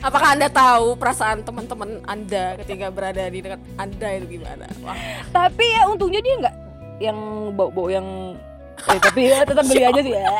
Apakah 0.00 0.28
anda 0.32 0.46
tahu 0.46 0.94
perasaan 0.94 1.42
teman-teman 1.42 1.98
anda 2.04 2.54
ketika 2.58 2.88
berada 2.88 3.26
di 3.26 3.40
dekat 3.40 3.58
anda 3.76 4.08
itu 4.12 4.26
gimana? 4.32 4.66
Wah, 4.80 4.94
Tapi 5.28 5.64
ya 5.68 5.82
untungnya 5.86 6.20
dia 6.20 6.34
nggak 6.38 6.54
yang 7.02 7.16
bau-bau 7.52 7.88
yang 7.92 8.36
eh, 8.88 8.98
tapi 9.00 9.28
ya 9.28 9.44
tetap 9.44 9.64
beli 9.68 9.82
aja 9.84 10.00
sih 10.00 10.12
ya. 10.14 10.24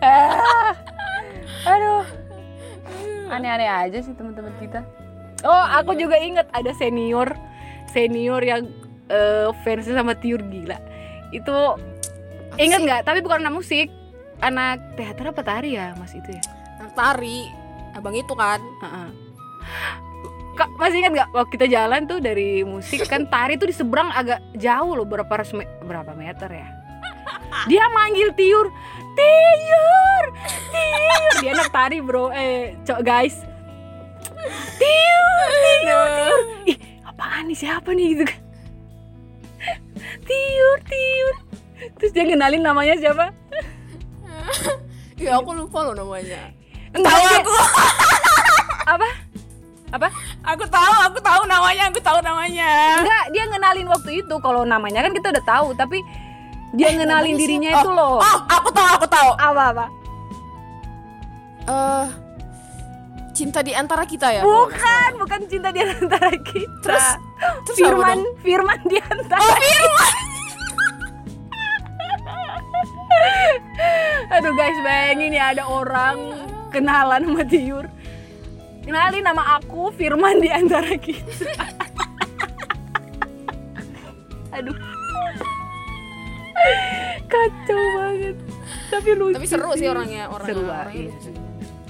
Ah, 0.00 0.72
Aduh. 1.68 2.08
Aneh-aneh 3.28 3.68
aja 3.68 4.00
sih 4.00 4.16
teman-teman 4.16 4.48
kita. 4.56 4.80
Oh, 5.44 5.64
aku 5.76 5.92
juga 5.92 6.16
inget 6.16 6.48
ada 6.56 6.72
senior 6.72 7.28
senior 7.92 8.40
yang 8.40 8.64
eh, 9.12 9.52
fansnya 9.60 10.00
sama 10.00 10.16
Tiur 10.16 10.40
gila. 10.40 10.80
Itu 11.36 11.76
inget 12.56 12.80
nggak? 12.80 13.04
Tapi 13.04 13.20
bukan 13.20 13.44
anak 13.44 13.60
musik, 13.60 13.92
anak 14.40 14.80
teater 14.96 15.36
apa 15.36 15.42
tari 15.44 15.76
ya 15.76 15.92
mas 16.00 16.16
itu 16.16 16.32
ya? 16.32 16.42
anak 16.80 16.96
tari, 16.96 17.52
abang 17.92 18.16
itu 18.16 18.32
kan. 18.32 18.60
Kak, 20.60 20.68
masih 20.76 21.00
ingat 21.00 21.12
nggak 21.16 21.28
waktu 21.32 21.50
kita 21.56 21.66
jalan 21.72 22.04
tuh 22.04 22.20
dari 22.20 22.60
musik 22.68 23.08
kan 23.08 23.24
tari 23.24 23.56
tuh 23.56 23.64
di 23.64 23.72
seberang 23.72 24.12
agak 24.12 24.44
jauh 24.52 24.92
loh 24.92 25.08
berapa 25.08 25.32
ratus 25.32 25.56
me- 25.56 25.72
berapa 25.88 26.12
meter 26.12 26.52
ya? 26.52 26.68
Dia 27.64 27.88
manggil 27.88 28.28
tiur 28.36 28.68
tiur 29.16 30.24
tiur. 30.68 31.04
Dia 31.40 31.56
anak 31.56 31.72
tari 31.72 32.04
bro. 32.04 32.28
Eh 32.36 32.76
cok 32.84 33.00
guys. 33.00 33.40
Tiur 34.76 35.48
tiur. 35.48 36.08
Tiur 36.12 36.40
ih 36.68 36.76
apaan 37.08 37.48
nih 37.48 37.56
siapa 37.56 37.96
nih 37.96 38.06
gitu 38.12 38.24
kan. 38.28 38.40
Tiur 40.28 40.76
tiur. 40.84 41.34
Terus 41.96 42.12
dia 42.12 42.28
kenalin 42.28 42.60
namanya 42.60 43.00
siapa? 43.00 43.32
Ya 45.16 45.40
aku 45.40 45.56
lupa 45.56 45.88
loh 45.88 45.96
namanya. 45.96 46.52
Enggak, 46.92 47.16
Tahu 47.16 47.24
aku, 47.40 47.54
apa 48.84 49.08
apa 49.90 50.06
aku 50.46 50.64
tahu, 50.70 50.94
aku 51.10 51.18
tahu 51.18 51.42
namanya, 51.50 51.90
aku 51.90 51.98
tahu 51.98 52.18
namanya. 52.22 53.02
Enggak, 53.02 53.24
dia 53.34 53.44
ngenalin 53.50 53.88
waktu 53.90 54.10
itu. 54.22 54.34
Kalau 54.38 54.62
namanya 54.62 55.02
kan 55.02 55.12
kita 55.14 55.34
udah 55.34 55.44
tahu, 55.44 55.74
tapi 55.74 55.98
dia 56.78 56.94
ngenalin 56.94 57.34
namanya 57.34 57.42
dirinya 57.42 57.70
siapa? 57.74 57.82
itu 57.82 57.90
loh. 57.90 58.16
Oh, 58.22 58.38
aku 58.46 58.68
tahu, 58.70 58.88
aku 58.94 59.06
tahu. 59.10 59.30
Apa 59.34 59.62
apa? 59.74 59.86
Eh, 61.70 62.06
cinta 63.34 63.66
di 63.66 63.74
antara 63.74 64.06
kita 64.06 64.30
ya? 64.30 64.42
Bukan, 64.46 65.10
bukan 65.18 65.40
cinta 65.50 65.74
di 65.74 65.82
antara 65.82 66.30
kita. 66.38 66.78
Terus, 66.86 67.06
terus 67.66 67.78
Firman? 67.82 68.22
Firman 68.46 68.78
di 68.86 68.98
antara. 69.02 69.42
Oh, 69.42 69.54
Firman. 69.58 70.14
Aduh 74.38 74.54
guys, 74.54 74.78
bayangin 74.86 75.34
ya 75.34 75.50
ada 75.50 75.66
orang 75.66 76.46
kenalan 76.70 77.26
sama 77.26 77.42
Tiur. 77.42 77.90
Kenalin 78.80 79.22
nama 79.22 79.56
aku 79.56 79.92
Firman 79.92 80.40
di 80.40 80.48
antara 80.48 80.94
kita. 80.94 81.52
Aduh. 84.52 84.76
kacau 87.24 87.80
banget 87.96 88.36
tapi 88.90 89.10
lucu 89.14 89.38
Tapi 89.38 89.46
seru 89.46 89.70
sih 89.72 89.86
orangnya, 89.86 90.26
orangnya. 90.28 90.50
seru 90.50 90.66
orangnya 90.66 91.08
ah, 91.08 91.22
iya. 91.24 91.32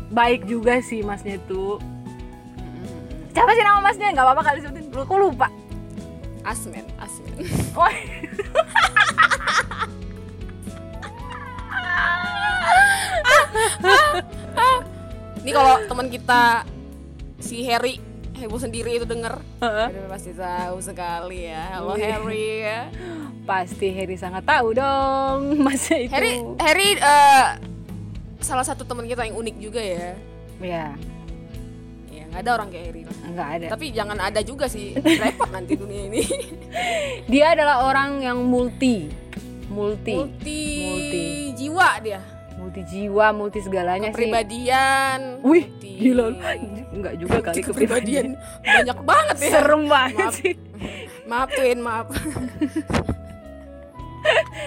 baik 0.06 0.44
juga 0.44 0.78
sih 0.78 1.00
masnya 1.00 1.40
tuh 1.48 1.80
siapa 3.32 3.50
sih 3.50 3.64
nama 3.64 3.80
masnya 3.80 4.12
nggak 4.12 4.20
apa-apa 4.20 4.42
kali 4.44 4.60
sebutin 4.60 4.86
Lu- 4.92 5.02
aku 5.02 5.16
lupa 5.16 5.48
Asmen, 6.40 6.84
Asmen. 6.96 7.34
Wah. 7.72 7.90
Ini 15.40 15.50
kalau 15.50 15.74
teman 15.88 16.06
kita 16.08 16.64
si 17.40 17.64
Harry 17.64 17.96
heboh 18.32 18.56
sendiri 18.56 18.94
itu 18.94 19.04
denger, 19.04 19.36
dia 19.60 20.06
pasti 20.06 20.32
tahu 20.32 20.76
sekali 20.78 21.44
ya. 21.44 21.76
Halo 21.76 21.92
Wih. 21.92 22.00
Harry 22.02 22.48
ya. 22.62 22.80
pasti 23.42 23.90
Harry 23.90 24.14
sangat 24.14 24.44
tahu 24.44 24.72
dong 24.72 25.40
masnya 25.64 25.98
itu 26.00 26.12
Harry, 26.12 26.32
Harry 26.56 26.88
eh, 26.94 27.46
salah 28.38 28.62
satu 28.62 28.84
teman 28.84 29.04
kita 29.04 29.24
yang 29.24 29.36
unik 29.36 29.56
juga 29.58 29.80
ya. 29.80 30.14
ya 30.58 30.86
Ya 32.08 32.22
nggak 32.26 32.40
ada 32.40 32.50
orang 32.54 32.68
kayak 32.68 32.84
Harry 32.86 33.02
lah. 33.02 33.16
nggak 33.26 33.48
ada 33.50 33.66
Tapi 33.70 33.86
jangan 33.90 34.18
ada 34.18 34.40
juga 34.40 34.64
sih, 34.66 34.94
repot 35.22 35.48
nanti 35.48 35.74
dunia 35.74 36.06
ini. 36.06 36.22
dia 37.26 37.52
adalah 37.52 37.84
orang 37.84 38.22
yang 38.22 38.38
multi 38.40 39.10
multi 39.66 40.14
Multi, 40.14 40.62
Multi. 40.80 41.24
jiwa 41.56 41.88
dia. 42.00 42.20
Multi 42.60 42.82
jiwa 42.84 43.26
multi 43.32 43.58
segalanya 43.58 44.08
sih 44.08 44.20
Kepribadian. 44.20 45.40
wih 45.40 45.64
multi- 45.66 45.96
gila 45.98 46.26
nggak 46.90 47.14
juga 47.16 47.36
kali 47.42 47.60
kepribadian 47.60 47.64
kepribadian 47.64 48.26
banyak 48.62 48.98
banget 49.02 49.36
ya. 49.38 49.50
serem 49.50 49.82
banget 49.86 50.20
Maaf. 50.22 50.36
sih 50.36 50.54
Maaf 51.22 51.48
Twin, 51.48 51.78
maaf. 51.78 52.06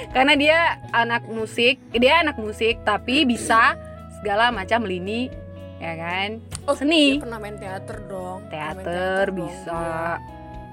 karena 0.10 0.34
dia 0.34 0.58
anak 0.92 1.24
musik 1.28 1.78
dia 1.92 2.14
anak 2.20 2.38
musik 2.38 2.82
tapi 2.82 3.24
bisa 3.24 3.78
segala 4.18 4.50
macam 4.50 4.84
lini 4.84 5.30
ya 5.78 5.94
kan 5.94 6.30
Oh, 6.64 6.72
Seni. 6.72 7.20
dia 7.20 7.28
pernah 7.28 7.44
main 7.44 7.60
teater 7.60 8.08
dong. 8.08 8.40
Main 8.48 8.56
teater 8.80 9.28
dong, 9.30 9.52
bisa 9.52 9.68
iya. 9.68 10.16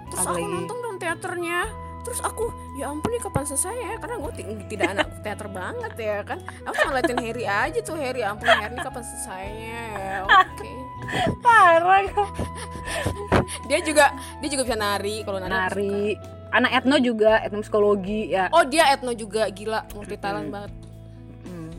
Terus 0.06 0.22
aku 0.22 0.38
lagi? 0.38 0.46
nonton 0.46 0.76
dong 0.78 0.96
teaternya. 0.96 1.61
Terus 2.00 2.20
aku, 2.20 2.48
ya 2.74 2.88
ampun 2.88 3.12
nih 3.12 3.20
kapan 3.20 3.44
selesai 3.44 3.76
ya? 3.76 3.94
Karena 4.00 4.16
gue 4.18 4.32
tidak 4.66 4.88
anak 4.90 5.08
teater 5.20 5.48
banget 5.48 5.92
ya 5.94 6.16
kan. 6.24 6.38
Aku 6.64 6.74
cuma 6.80 6.90
ngeliatin 6.96 7.18
Harry 7.20 7.44
aja 7.44 7.78
tuh 7.80 7.96
Harry. 7.96 8.24
Ya 8.24 8.32
ampun 8.32 8.48
Harry 8.48 8.72
nih 8.72 8.82
kapan 8.82 9.02
selesainya 9.04 9.82
ya? 9.92 10.16
Oke. 10.24 10.70
parah 11.40 12.06
Dia 13.66 13.78
juga 13.82 14.14
dia 14.38 14.48
juga 14.48 14.62
bisa 14.62 14.78
nari 14.78 15.26
kalau 15.26 15.38
nari. 15.42 15.50
nari 15.50 15.96
anak 16.50 16.70
etno 16.82 16.96
juga 16.98 17.42
etno 17.42 17.60
psikologi 17.60 18.30
ya. 18.30 18.46
Oh 18.54 18.62
dia 18.62 18.90
etno 18.90 19.10
juga 19.12 19.46
gila 19.50 19.86
multi 19.92 20.16
talent 20.16 20.50
Mm-mm. 20.50 20.54
banget. 20.54 20.72
Hmm. 21.40 21.70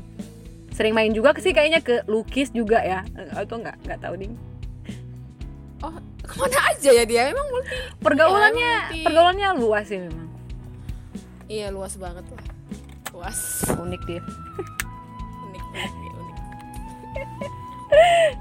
sering 0.72 0.94
main 0.96 1.12
juga 1.12 1.36
sih 1.38 1.52
kayaknya 1.52 1.80
ke 1.80 2.04
lukis 2.08 2.50
juga 2.50 2.80
ya 2.82 3.04
Eh, 3.14 3.30
atau 3.36 3.60
nggak 3.60 3.76
nggak 3.86 4.00
tahu 4.02 4.16
ding 4.18 4.34
Oh 5.82 5.94
ke 6.32 6.36
mana 6.38 6.58
aja 6.66 6.90
ya 6.90 7.04
dia? 7.04 7.22
Emang 7.28 7.44
multi. 7.46 7.68
pergaulannya 8.00 8.72
multi. 8.88 9.00
pergaulannya 9.04 9.48
luas 9.56 9.86
sih 9.86 10.00
memang 10.00 10.28
Iya 11.46 11.68
luas 11.68 11.94
banget 11.96 12.24
lah. 12.26 12.44
Luas. 13.12 13.40
unik 13.70 14.02
dia 14.06 14.24
Unik 15.44 15.64
unik 15.68 16.14
unik. 16.14 16.38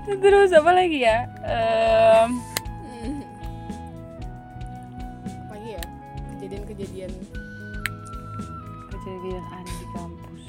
unik. 0.07 0.19
terus 0.23 0.51
apa 0.53 0.71
lagi 0.71 0.99
ya 1.01 1.19
Hmm. 1.43 2.31
Apa 5.43 5.53
lagi 5.53 5.71
ya? 5.73 5.83
Kejadian-kejadian 6.31 7.11
kejadian 8.91 9.43
aneh 9.49 9.75
di 9.75 9.87
kampus 9.89 10.43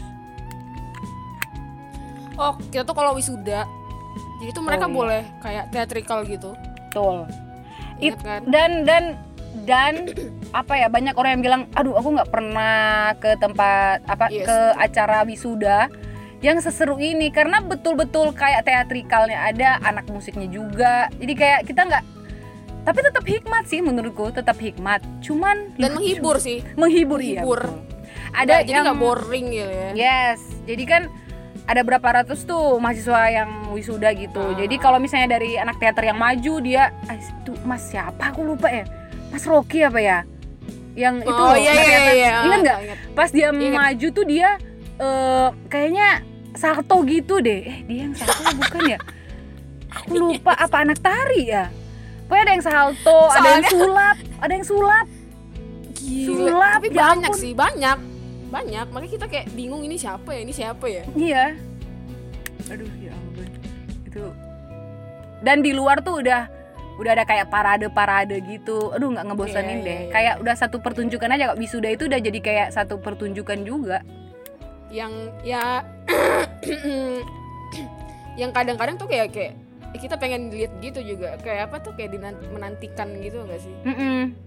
Oh, 2.33 2.53
kita 2.67 2.81
tuh 2.81 2.91
kalau 2.91 3.13
wisuda, 3.13 3.69
jadi 4.39 4.49
tuh 4.51 4.61
mereka 4.61 4.85
Oh, 4.85 4.89
iya. 4.89 4.97
boleh 4.97 5.21
kayak 5.39 5.65
theatrical 5.69 6.19
gitu. 6.23 6.51
Betul 6.91 7.17
It- 8.01 8.19
kan? 8.19 8.41
dan 8.45 8.83
dan 8.83 9.03
dan 9.63 9.93
apa 10.51 10.73
ya 10.75 10.87
banyak 10.87 11.13
orang 11.13 11.31
yang 11.33 11.43
bilang 11.43 11.61
aduh 11.71 11.93
aku 11.93 12.11
nggak 12.11 12.29
pernah 12.29 12.75
ke 13.15 13.35
tempat 13.37 14.03
apa 14.05 14.27
Yes. 14.27 14.43
ke 14.43 14.57
acara 14.75 15.23
wisuda 15.23 15.87
yang 16.41 16.57
seseru 16.57 16.97
ini 16.97 17.29
karena 17.29 17.61
betul-betul 17.61 18.33
kayak 18.33 18.65
teatrikalnya 18.65 19.37
ada 19.45 19.77
anak 19.81 20.07
musiknya 20.07 20.47
juga 20.47 21.07
jadi 21.15 21.33
kayak 21.33 21.59
kita 21.63 21.81
nggak 21.85 22.03
tapi 22.81 22.99
tetap 22.99 23.21
hikmat 23.23 23.63
sih 23.63 23.77
menurutku 23.77 24.33
tetap 24.33 24.57
hikmat 24.57 25.05
cuman 25.21 25.69
Dan 25.77 25.93
lucu. 25.93 26.01
menghibur 26.01 26.35
sih. 26.37 26.65
menghibur 26.73 27.21
iya 27.21 27.39
Menghibur. 27.39 27.61
betul. 27.61 28.33
ada 28.33 28.55
jadi 28.59 28.71
yang 28.73 28.83
nggak 28.87 28.99
boring 28.99 29.45
gitu 29.51 29.69
ya. 29.69 29.89
Yes, 29.93 30.39
jadi 30.65 30.83
kan 30.85 31.01
ada 31.63 31.81
berapa 31.81 32.03
ratus 32.03 32.43
tuh 32.43 32.77
mahasiswa 32.77 33.21
yang 33.31 33.49
wisuda 33.69 34.11
gitu. 34.13 34.41
Ah. 34.41 34.55
Jadi 34.55 34.75
kalau 34.75 34.97
misalnya 34.97 35.35
dari 35.35 35.55
anak 35.55 35.77
teater 35.77 36.03
yang 36.05 36.17
maju 36.17 36.53
dia, 36.59 36.91
ah, 37.05 37.15
itu 37.15 37.53
Mas 37.61 37.85
siapa? 37.85 38.29
Aku 38.29 38.43
lupa 38.43 38.67
ya. 38.67 38.83
Mas 39.29 39.43
Rocky 39.43 39.81
apa 39.81 39.97
ya? 39.97 40.19
Yang 40.91 41.23
itu 41.23 41.31
oh 41.33 41.47
loh, 41.47 41.55
iya 41.55 41.71
iya 41.71 41.81
teater. 41.81 42.13
iya. 42.13 42.33
Ingat 42.43 42.59
nggak? 42.59 42.77
Ingat. 42.81 42.97
Pas 43.13 43.29
dia 43.29 43.47
Ingat. 43.49 43.71
maju 43.73 44.07
tuh 44.11 44.25
dia 44.25 44.49
eh, 44.97 45.47
kayaknya 45.67 46.07
salto 46.51 46.97
gitu 47.03 47.39
deh. 47.39 47.61
Eh 47.63 47.77
dia 47.85 47.99
yang 48.03 48.13
salto 48.13 48.43
bukan 48.59 48.81
ya? 48.87 48.99
Aku 49.93 50.13
lupa 50.17 50.51
apa 50.53 50.77
anak 50.81 50.99
tari 50.99 51.47
ya? 51.47 51.71
Pokoknya 52.25 52.43
ada 52.43 52.53
yang 52.53 52.63
salto, 52.63 53.19
ada 53.27 53.47
yang 53.49 53.63
Soalnya- 53.63 53.71
sulap, 53.71 54.17
ada 54.39 54.51
yang 54.51 54.63
sulap. 54.65 55.07
Gila. 55.93 56.27
Sulap, 56.27 56.71
Tapi 56.77 56.87
ya 56.89 56.99
banyak 57.05 57.31
ampun. 57.31 57.39
sih, 57.39 57.51
banyak. 57.53 57.97
Banyak. 58.51 58.85
Makanya 58.91 59.11
kita 59.11 59.25
kayak 59.25 59.47
bingung 59.55 59.81
ini 59.81 59.95
siapa 59.95 60.29
ya? 60.29 60.39
Ini 60.43 60.53
siapa 60.53 60.85
ya? 60.85 61.03
Iya. 61.15 61.45
Aduh 62.69 62.91
ya 62.99 63.15
ampun. 63.15 63.47
Itu 64.05 64.25
dan 65.41 65.65
di 65.65 65.73
luar 65.73 66.05
tuh 66.05 66.21
udah 66.21 66.45
udah 67.01 67.11
ada 67.17 67.25
kayak 67.25 67.49
parade-parade 67.49 68.37
gitu. 68.45 68.93
Aduh 68.93 69.09
nggak 69.09 69.25
ngebosanin 69.25 69.81
Iya, 69.81 69.81
deh. 69.81 69.89
iya, 69.89 70.01
iya. 70.05 70.13
Kayak 70.13 70.35
udah 70.45 70.55
satu 70.55 70.77
pertunjukan 70.77 71.33
aja 71.33 71.49
kok 71.49 71.57
wisuda 71.57 71.89
itu 71.89 72.05
udah 72.05 72.19
jadi 72.21 72.39
kayak 72.39 72.67
satu 72.69 73.01
pertunjukan 73.01 73.65
juga. 73.65 74.05
Yang 74.93 75.33
ya 75.41 75.81
yang 78.41 78.53
kadang-kadang 78.53 79.01
tuh 79.01 79.09
kayak 79.09 79.33
kayak 79.33 79.57
eh, 79.91 79.99
kita 79.99 80.15
pengen 80.21 80.53
lihat 80.53 80.77
gitu 80.77 81.01
juga. 81.01 81.41
Kayak 81.41 81.73
apa 81.73 81.77
tuh 81.81 81.97
kayak 81.97 82.21
menantikan 82.53 83.09
gitu 83.17 83.41
enggak 83.41 83.65
sih? 83.65 83.73
Mm-mm. 83.81 84.37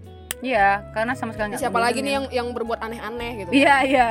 Iya, 0.43 0.83
karena 0.91 1.13
sama 1.15 1.31
sekali 1.31 1.55
nggak 1.55 1.61
Siapa 1.61 1.79
lagi 1.79 1.99
nih 2.03 2.13
yang 2.17 2.25
yang 2.31 2.47
berbuat 2.51 2.79
aneh-aneh 2.83 3.45
gitu? 3.45 3.51
Iya, 3.55 3.75
iya. 3.87 4.09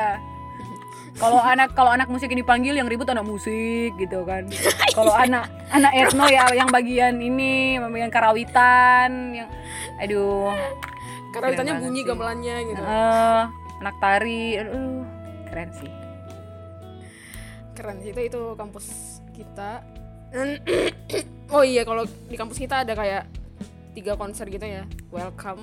Kalau 1.23 1.39
anak 1.39 1.79
kalau 1.79 1.95
anak 1.95 2.11
musik 2.11 2.27
ini 2.35 2.43
dipanggil 2.43 2.75
yang 2.75 2.91
ribut 2.91 3.07
anak 3.07 3.23
musik 3.23 3.95
gitu 4.03 4.27
kan. 4.27 4.51
Kalau 4.99 5.15
anak 5.15 5.47
anak 5.71 5.93
etno 5.95 6.27
ya 6.27 6.51
yang 6.51 6.67
bagian 6.75 7.23
ini, 7.23 7.79
bagian 7.79 8.11
karawitan 8.11 9.31
yang 9.31 9.49
aduh. 10.03 10.51
Banget 11.35 11.79
bunyi 11.79 12.03
sih. 12.03 12.07
gamelannya 12.07 12.57
gitu. 12.67 12.83
Eh, 12.83 13.43
anak 13.79 13.95
tari, 14.03 14.59
aduh, 14.59 15.07
keren 15.51 15.71
sih. 15.75 15.91
keren 17.75 17.99
sih 17.99 18.15
itu 18.15 18.23
itu 18.31 18.43
kampus 18.55 19.19
kita 19.35 19.83
oh 21.55 21.63
iya 21.67 21.83
kalau 21.83 22.07
di 22.07 22.39
kampus 22.39 22.59
kita 22.63 22.87
ada 22.87 22.95
kayak 22.95 23.27
tiga 23.95 24.15
konser 24.15 24.47
gitu 24.47 24.63
ya 24.63 24.87
welcome 25.11 25.63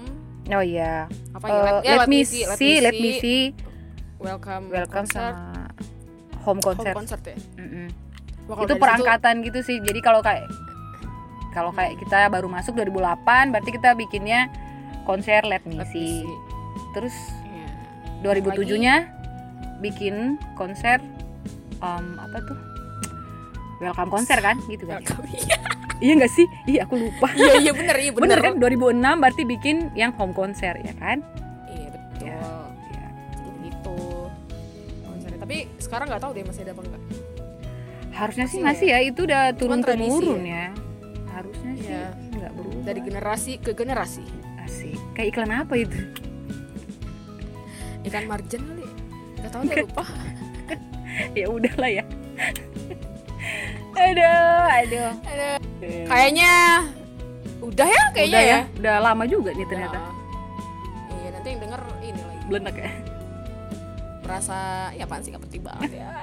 Oh 0.52 0.60
iya. 0.60 1.08
apa 1.32 1.46
Eh, 1.48 1.56
ya 1.56 1.64
let, 1.64 1.84
ya, 1.84 1.94
me 2.06 2.20
see, 2.22 2.44
let 2.78 2.92
me 2.94 3.12
see, 3.18 3.56
welcome 4.20 4.68
welcome 4.68 5.08
konser, 5.08 5.32
sama 5.32 5.72
home 6.38 6.60
home 6.60 6.60
concert. 6.62 6.96
concert 6.96 7.24
ya 7.24 7.38
Mm-mm. 7.58 7.88
Wah, 8.46 8.58
Itu 8.60 8.74
dari 8.74 8.82
perangkatan 8.82 9.36
gitu 9.42 9.60
sih. 9.62 9.80
Jadi 9.80 10.00
kalau 10.00 10.20
kayak 10.20 10.44
kalau 11.52 11.72
kayak 11.72 11.96
kita 11.98 12.28
baru 12.28 12.48
masuk 12.48 12.76
2008, 12.76 13.24
berarti 13.50 13.70
kita 13.72 13.96
bikinnya 13.96 14.52
konser 15.04 15.40
let 15.44 15.60
situ, 15.60 15.70
me 15.70 15.76
let 15.78 15.88
me 15.88 15.94
see. 15.94 16.12
see. 16.20 16.36
Terus 16.92 17.16
Iya. 17.44 17.68
2007-nya 18.22 18.96
bikin 19.80 20.16
konser 20.54 21.00
em, 21.80 22.06
apa 22.18 22.38
tuh? 22.44 22.58
Welcome 23.82 24.12
konser 24.12 24.38
kan 24.38 24.62
gitu 24.64 24.86
kan. 24.86 25.02
welcome 25.02 25.26
iya 25.28 25.58
iya 26.00 26.14
nggak 26.16 26.30
sih? 26.32 26.46
Iya 26.66 26.86
aku 26.86 26.96
lupa. 27.00 27.28
iya 27.34 27.54
iya 27.60 27.72
bener 27.72 27.96
iya 27.96 28.12
bener, 28.12 28.38
Bener 28.38 28.40
kan 28.40 28.54
2006 28.58 29.02
berarti 29.18 29.44
bikin 29.44 29.76
yang 29.94 30.14
home 30.14 30.32
konser 30.32 30.78
ya 30.78 30.94
kan? 30.96 31.26
iya 31.68 31.90
betul 31.90 32.26
Iya. 32.26 32.38
Ya. 32.92 33.08
jadi 33.34 33.50
begitu 33.52 33.96
konsernya 35.04 35.40
tapi 35.40 35.58
sekarang 35.78 36.06
nggak 36.08 36.22
tahu 36.22 36.32
deh 36.32 36.44
masih 36.44 36.62
ada 36.62 36.72
apa 36.72 36.82
enggak 36.84 37.04
Harusnya 38.12 38.46
sih 38.46 38.60
Masih 38.60 38.86
masih 38.86 38.88
ya 38.88 39.00
itu 39.02 39.20
udah 39.24 39.44
turun 39.56 39.82
temurun 39.82 40.42
ya. 40.44 40.70
Harusnya 41.28 41.72
sih 41.74 41.90
Iya. 41.90 42.04
nggak 42.32 42.52
berubah. 42.54 42.82
dari 42.84 43.00
generasi 43.02 43.52
ke 43.58 43.72
generasi 43.72 44.24
Asik. 44.60 44.94
Kayak 45.12 45.28
iklan 45.32 45.52
apa 45.56 45.74
itu? 45.76 45.98
ikan 48.02 48.26
marjan 48.26 48.62
kali 48.64 48.86
nggak 49.38 49.50
tahu 49.50 49.62
deh 49.64 49.78
lupa 49.80 50.04
ya 51.40 51.46
udahlah 51.48 51.92
ya. 51.92 52.04
Aduh, 54.02 54.66
aduh. 54.82 55.12
Ada. 55.26 55.50
kayaknya 56.10 56.54
udah 57.62 57.88
ya 57.88 58.04
kayaknya 58.14 58.40
Udah 58.42 58.44
ya. 58.50 58.60
Udah 58.82 58.96
lama 59.02 59.24
juga 59.30 59.50
nih 59.54 59.68
ternyata. 59.70 59.98
Nah, 59.98 60.12
iya 61.22 61.30
nanti 61.34 61.48
yang 61.54 61.60
denger 61.62 61.82
ini 62.02 62.22
lagi. 62.22 62.44
Belenek 62.50 62.76
ya? 62.78 62.92
Merasa 64.22 64.58
ya 64.96 65.04
apaan 65.06 65.22
sih 65.26 65.30
gak 65.34 65.44
penting 65.50 65.62
banget 65.66 65.92
ya. 66.02 66.08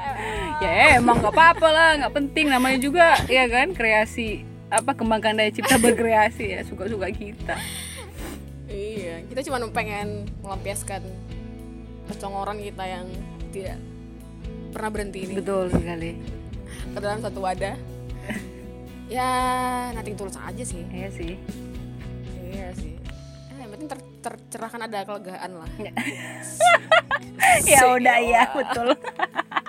Ya 0.59 0.99
emang 0.99 1.23
nggak 1.23 1.31
apa-apa 1.31 1.69
lah 1.71 1.91
nggak 2.03 2.15
penting. 2.15 2.51
Namanya 2.51 2.79
juga 2.83 3.15
ya 3.31 3.47
kan 3.47 3.71
kreasi 3.71 4.43
apa 4.69 4.93
kembangkan 4.93 5.39
daya 5.39 5.55
cipta 5.55 5.79
berkreasi 5.79 6.59
ya 6.59 6.61
suka-suka 6.67 7.09
kita. 7.15 7.55
Iya 8.67 9.23
kita 9.31 9.41
cuma 9.47 9.63
pengen 9.71 10.27
melampiaskan 10.43 11.07
kecongoran 12.11 12.59
kita 12.59 12.85
yang 12.85 13.07
tidak 13.55 13.79
pernah 14.75 14.91
berhenti 14.91 15.19
ini. 15.31 15.35
Betul 15.39 15.71
sekali 15.71 16.11
ke 16.93 16.99
dalam 16.99 17.21
satu 17.21 17.39
wadah. 17.43 17.77
Ya 19.09 19.25
nanti 19.97 20.13
tulus 20.13 20.37
aja 20.37 20.61
sih. 20.61 20.85
Iya 20.93 21.09
sih. 21.09 21.33
Iya 22.53 22.69
sih. 22.77 22.93
Eh, 23.57 23.57
yang 23.57 23.73
penting 23.73 23.89
ter 23.89 23.99
tercerahkan 24.21 24.85
ada 24.85 25.01
kelegaan 25.09 25.51
lah. 25.57 25.71
Ya 27.65 27.89
udah 27.89 28.19
ya 28.21 28.45
betul. 28.53 28.93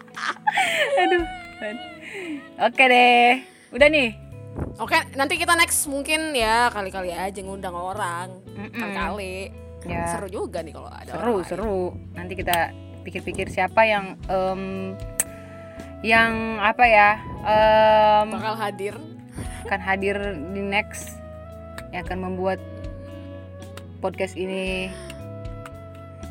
Aduh 1.08 1.24
oke 2.60 2.84
deh. 2.84 3.40
Udah 3.72 3.88
nih? 3.88 4.10
Oke 4.84 5.00
nanti 5.16 5.40
kita 5.40 5.56
next 5.56 5.88
mungkin 5.88 6.36
ya 6.36 6.68
kali-kali 6.68 7.16
aja 7.16 7.40
ngundang 7.40 7.76
orang. 7.76 8.44
Kali-kali. 8.76 9.56
Ya. 9.88 10.12
Seru 10.12 10.28
juga 10.28 10.60
nih 10.60 10.76
kalau 10.76 10.92
ada 10.92 11.16
seru 11.16 11.24
orang 11.24 11.36
lain. 11.40 11.48
seru. 11.48 11.80
Nanti 12.12 12.34
kita 12.36 12.76
pikir-pikir 13.08 13.48
siapa 13.48 13.88
yang 13.88 14.20
em, 14.28 14.92
yang 16.00 16.62
apa 16.64 16.84
ya 16.88 17.10
em, 17.44 18.28
bakal 18.32 18.56
hadir. 18.56 18.96
akan 19.68 19.82
hadir 19.86 20.18
di 20.50 20.62
next 20.66 21.20
yang 21.94 22.02
akan 22.02 22.20
membuat 22.32 22.58
podcast 24.02 24.34
ini 24.34 24.90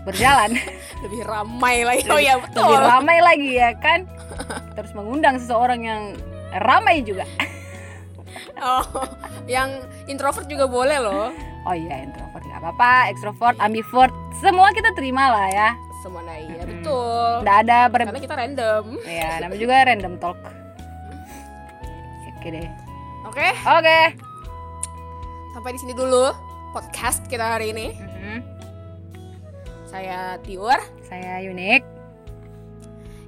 berjalan. 0.02 0.58
Lebih 1.06 1.22
ramai 1.22 1.86
lagi. 1.86 2.08
Oh 2.10 2.18
ya 2.18 2.40
betul 2.42 2.66
lebih 2.66 2.82
ramai 2.82 3.18
lagi 3.22 3.50
ya 3.54 3.70
kan? 3.78 4.08
Terus 4.74 4.90
mengundang 4.98 5.38
seseorang 5.38 5.80
yang 5.84 6.02
ramai 6.64 7.04
juga. 7.04 7.24
Oh 8.58 8.82
yang 9.46 9.86
introvert 10.10 10.50
juga 10.50 10.66
boleh 10.66 10.98
loh. 10.98 11.30
Oh 11.62 11.74
iya 11.78 12.02
introvert 12.02 12.42
nggak 12.42 12.74
apa-apa 12.74 13.14
ekstrovert 13.14 13.54
ambivert 13.62 14.10
semua 14.42 14.74
kita 14.74 14.90
terima 14.98 15.30
lah 15.30 15.46
ya 15.46 15.70
semuanya 15.98 16.34
iya 16.38 16.62
Mm-mm. 16.62 16.70
betul. 16.80 17.30
Nggak 17.42 17.58
ada 17.64 17.78
ber 17.86 18.00
karena 18.06 18.20
kita 18.20 18.36
random. 18.36 18.84
Ya 19.02 19.30
namanya 19.38 19.60
juga 19.60 19.74
random 19.82 20.14
talk. 20.18 20.38
Oke 22.38 22.48
deh. 22.48 22.68
Oke? 23.26 23.48
Oke. 23.66 24.00
Sampai 25.52 25.70
di 25.74 25.80
sini 25.82 25.92
dulu 25.92 26.30
podcast 26.70 27.26
kita 27.26 27.58
hari 27.58 27.74
ini. 27.74 27.86
Mhm. 27.94 28.38
saya 29.88 30.36
Tiur. 30.44 30.76
Saya 31.02 31.40
unik 31.42 31.82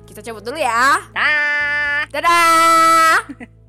kita 0.04 0.20
cabut 0.20 0.42
dulu 0.42 0.58
ya. 0.58 1.00
Dah. 1.14 2.04
dadah 2.10 3.22